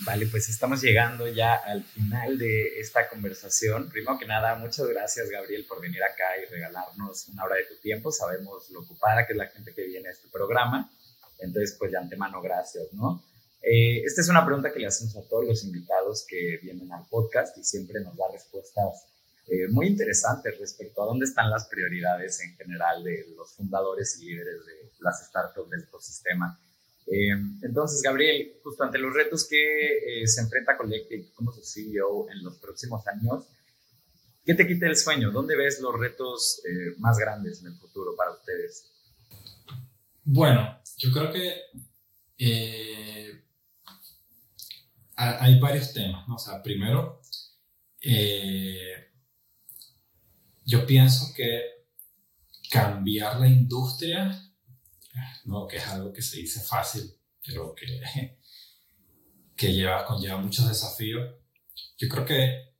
[0.00, 3.88] Vale, pues estamos llegando ya al final de esta conversación.
[3.88, 7.76] Primero que nada, muchas gracias Gabriel por venir acá y regalarnos una hora de tu
[7.80, 8.12] tiempo.
[8.12, 10.90] Sabemos lo ocupada que es la gente que viene a este programa.
[11.38, 13.24] Entonces, pues de antemano, gracias, ¿no?
[13.62, 17.06] Eh, esta es una pregunta que le hacemos a todos los invitados que vienen al
[17.08, 19.06] podcast y siempre nos da respuestas
[19.46, 24.26] eh, muy interesantes respecto a dónde están las prioridades en general de los fundadores y
[24.26, 26.58] líderes de las startups del ecosistema
[27.06, 27.30] Eh,
[27.62, 32.42] entonces, Gabriel, justo ante los retos que eh, se enfrenta Collective como su CEO en
[32.42, 33.44] los próximos años,
[34.44, 35.30] ¿qué te quita el sueño?
[35.30, 38.90] ¿Dónde ves los retos eh, más grandes en el futuro para ustedes?
[40.24, 41.54] Bueno, yo creo que
[45.16, 46.34] hay varios temas, ¿no?
[46.34, 47.20] O sea, primero,
[50.64, 51.62] yo pienso que
[52.68, 54.45] cambiar la industria
[55.44, 55.66] ¿no?
[55.66, 57.12] que es algo que se dice fácil,
[57.44, 57.86] pero que,
[59.56, 61.34] que lleva, conlleva muchos desafíos.
[61.98, 62.74] Yo creo que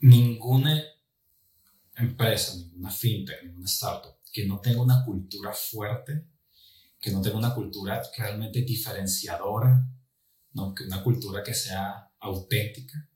[0.00, 0.82] ninguna
[1.96, 6.26] empresa, ninguna fintech, ninguna startup que no tenga una cultura fuerte,
[7.00, 9.88] que no tenga una cultura realmente diferenciadora,
[10.52, 10.74] ¿no?
[10.74, 13.08] que una cultura que sea auténtica,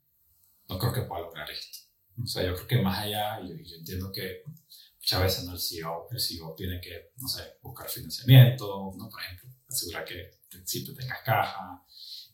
[0.67, 1.77] no creo que pueda lograr esto.
[2.23, 4.41] O sea, yo creo que más allá, yo, yo entiendo que
[5.11, 5.53] muchas veces ¿no?
[5.53, 9.09] el, CEO, el CEO tiene que, no sé, buscar financiamiento, ¿no?
[9.09, 11.83] por ejemplo, asegurar que siempre tengas caja,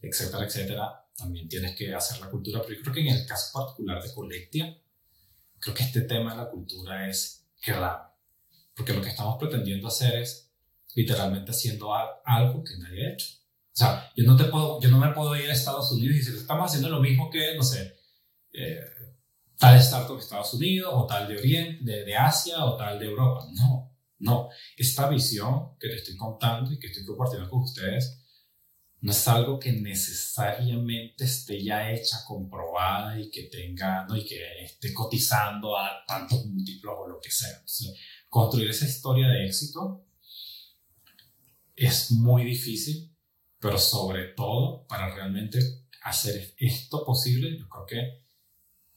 [0.02, 1.06] etcétera, etcétera.
[1.16, 4.14] También tienes que hacer la cultura, pero yo creo que en el caso particular de
[4.14, 4.82] Colectia,
[5.60, 8.12] creo que este tema de la cultura es clave,
[8.76, 10.52] porque lo que estamos pretendiendo hacer es
[10.94, 13.28] literalmente haciendo algo que nadie ha hecho.
[13.74, 16.20] O sea, yo no, te puedo, yo no me puedo ir a Estados Unidos y
[16.20, 17.96] decir, estamos haciendo lo mismo que, no sé,
[18.54, 18.80] eh,
[19.58, 23.06] tal startup de Estados Unidos o tal de Oriente, de, de, Asia o tal de
[23.06, 23.46] Europa.
[23.54, 24.50] No, no.
[24.76, 28.24] Esta visión que te estoy contando y que estoy compartiendo con ustedes
[29.00, 34.16] no es algo que necesariamente esté ya hecha, comprobada y que tenga, ¿no?
[34.16, 37.62] y que esté cotizando a tantos múltiplos o lo que sea.
[38.30, 40.06] construir esa historia de éxito
[41.76, 43.16] es muy difícil,
[43.60, 45.60] pero sobre todo para realmente
[46.04, 48.27] hacer esto posible, yo creo que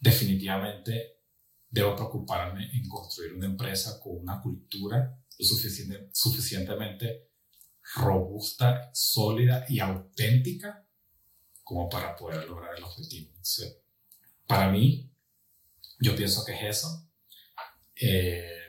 [0.01, 1.21] definitivamente
[1.69, 7.31] debo preocuparme en construir una empresa con una cultura lo suficiente, suficientemente
[7.95, 10.87] robusta, sólida y auténtica
[11.63, 13.33] como para poder lograr el objetivo.
[14.47, 15.09] para mí,
[16.01, 17.09] yo pienso que es eso.
[17.95, 18.67] Eh,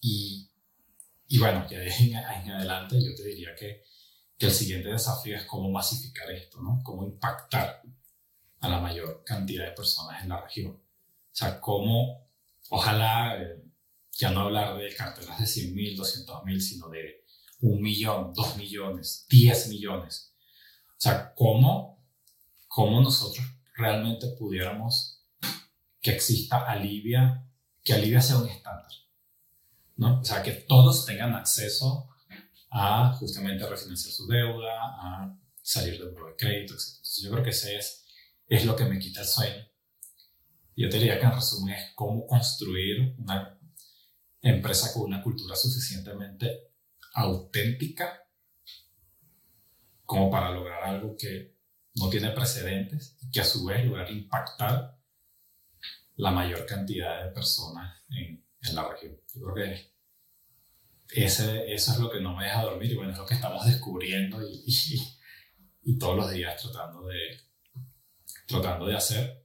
[0.00, 0.50] y,
[1.28, 3.84] y, bueno, ya en, en, adelante yo te diría que,
[4.36, 6.80] que el siguiente desafío es cómo masificar esto, ¿no?
[6.82, 7.82] Cómo impactar
[8.60, 10.72] a la mayor cantidad de personas en la región.
[10.72, 12.28] O sea, cómo,
[12.68, 13.62] ojalá, eh,
[14.12, 17.24] ya no hablar de carteras de 100 mil, 200 mil, sino de
[17.60, 20.34] un millón, dos millones, 10 millones.
[20.88, 22.04] O sea, cómo,
[22.68, 23.44] cómo nosotros
[23.74, 25.24] realmente pudiéramos
[26.00, 27.46] que exista Alivia,
[27.82, 28.90] que Alivia sea un estándar.
[29.96, 30.20] ¿no?
[30.20, 32.08] O sea, que todos tengan acceso
[32.70, 37.22] a justamente refinanciar su deuda, a salir de un de crédito, etc.
[37.22, 37.99] Yo creo que ese es
[38.50, 39.64] es lo que me quita el sueño.
[40.76, 43.56] Yo te diría que en resumen es cómo construir una
[44.42, 46.72] empresa con una cultura suficientemente
[47.14, 48.24] auténtica
[50.04, 51.58] como para lograr algo que
[51.94, 54.98] no tiene precedentes y que a su vez lograr impactar
[56.16, 58.44] la mayor cantidad de personas en,
[58.74, 59.16] la región.
[59.34, 63.18] Yo creo que ese, eso es lo que no me deja dormir y bueno, es
[63.18, 67.49] lo que estamos descubriendo y todos los días tratando de,
[68.50, 69.44] tratando de hacer.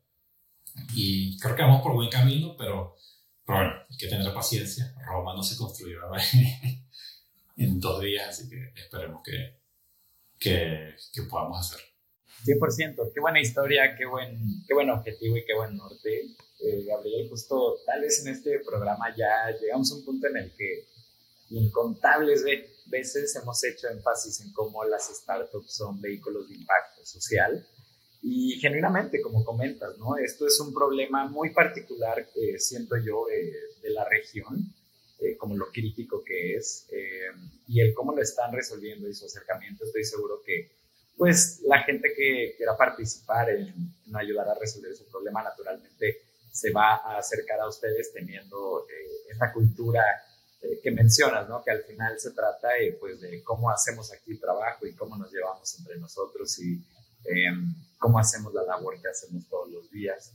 [0.93, 2.95] Y creo que vamos por buen camino, pero,
[3.45, 4.93] pero bueno, hay que tener paciencia.
[5.05, 5.99] Roma no se construyó
[7.57, 9.59] en dos días, así que esperemos que,
[10.37, 11.85] que, que podamos hacer.
[12.45, 14.37] 100%, qué buena historia, qué buen,
[14.67, 16.25] qué buen objetivo y qué buen norte.
[16.59, 20.51] Eh, Gabriel, justo tal vez en este programa ya llegamos a un punto en el
[20.55, 20.85] que
[21.49, 22.43] incontables
[22.85, 27.65] veces hemos hecho énfasis en cómo las startups son vehículos de impacto social
[28.27, 30.17] y genuinamente, como comentas, ¿no?
[30.17, 33.53] Esto es un problema muy particular, eh, siento yo, eh,
[33.83, 34.73] de la región,
[35.19, 37.29] eh, como lo crítico que es, eh,
[37.67, 40.71] y el cómo lo están resolviendo y su acercamiento, estoy seguro que,
[41.15, 46.71] pues, la gente que quiera participar en, en ayudar a resolver ese problema, naturalmente se
[46.71, 48.87] va a acercar a ustedes teniendo
[49.29, 50.03] esta cultura
[50.81, 51.63] que mencionas, ¿no?
[51.63, 52.69] Que al final se trata,
[52.99, 56.81] pues, de cómo hacemos aquí trabajo y cómo nos llevamos entre nosotros y
[58.05, 60.31] cómo hacemos la labor que hacemos todos los días.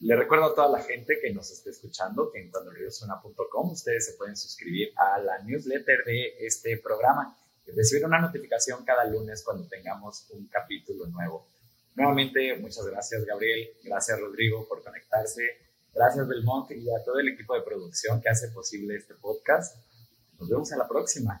[0.00, 4.14] Le recuerdo a toda la gente que nos esté escuchando que en cuandolriosuna.com ustedes se
[4.14, 9.68] pueden suscribir a la newsletter de este programa y recibir una notificación cada lunes cuando
[9.68, 11.46] tengamos un capítulo nuevo.
[11.94, 15.42] Nuevamente, muchas gracias Gabriel, gracias Rodrigo por conectarse,
[15.94, 19.76] gracias Belmonte y a todo el equipo de producción que hace posible este podcast.
[20.40, 21.40] Nos vemos en la próxima.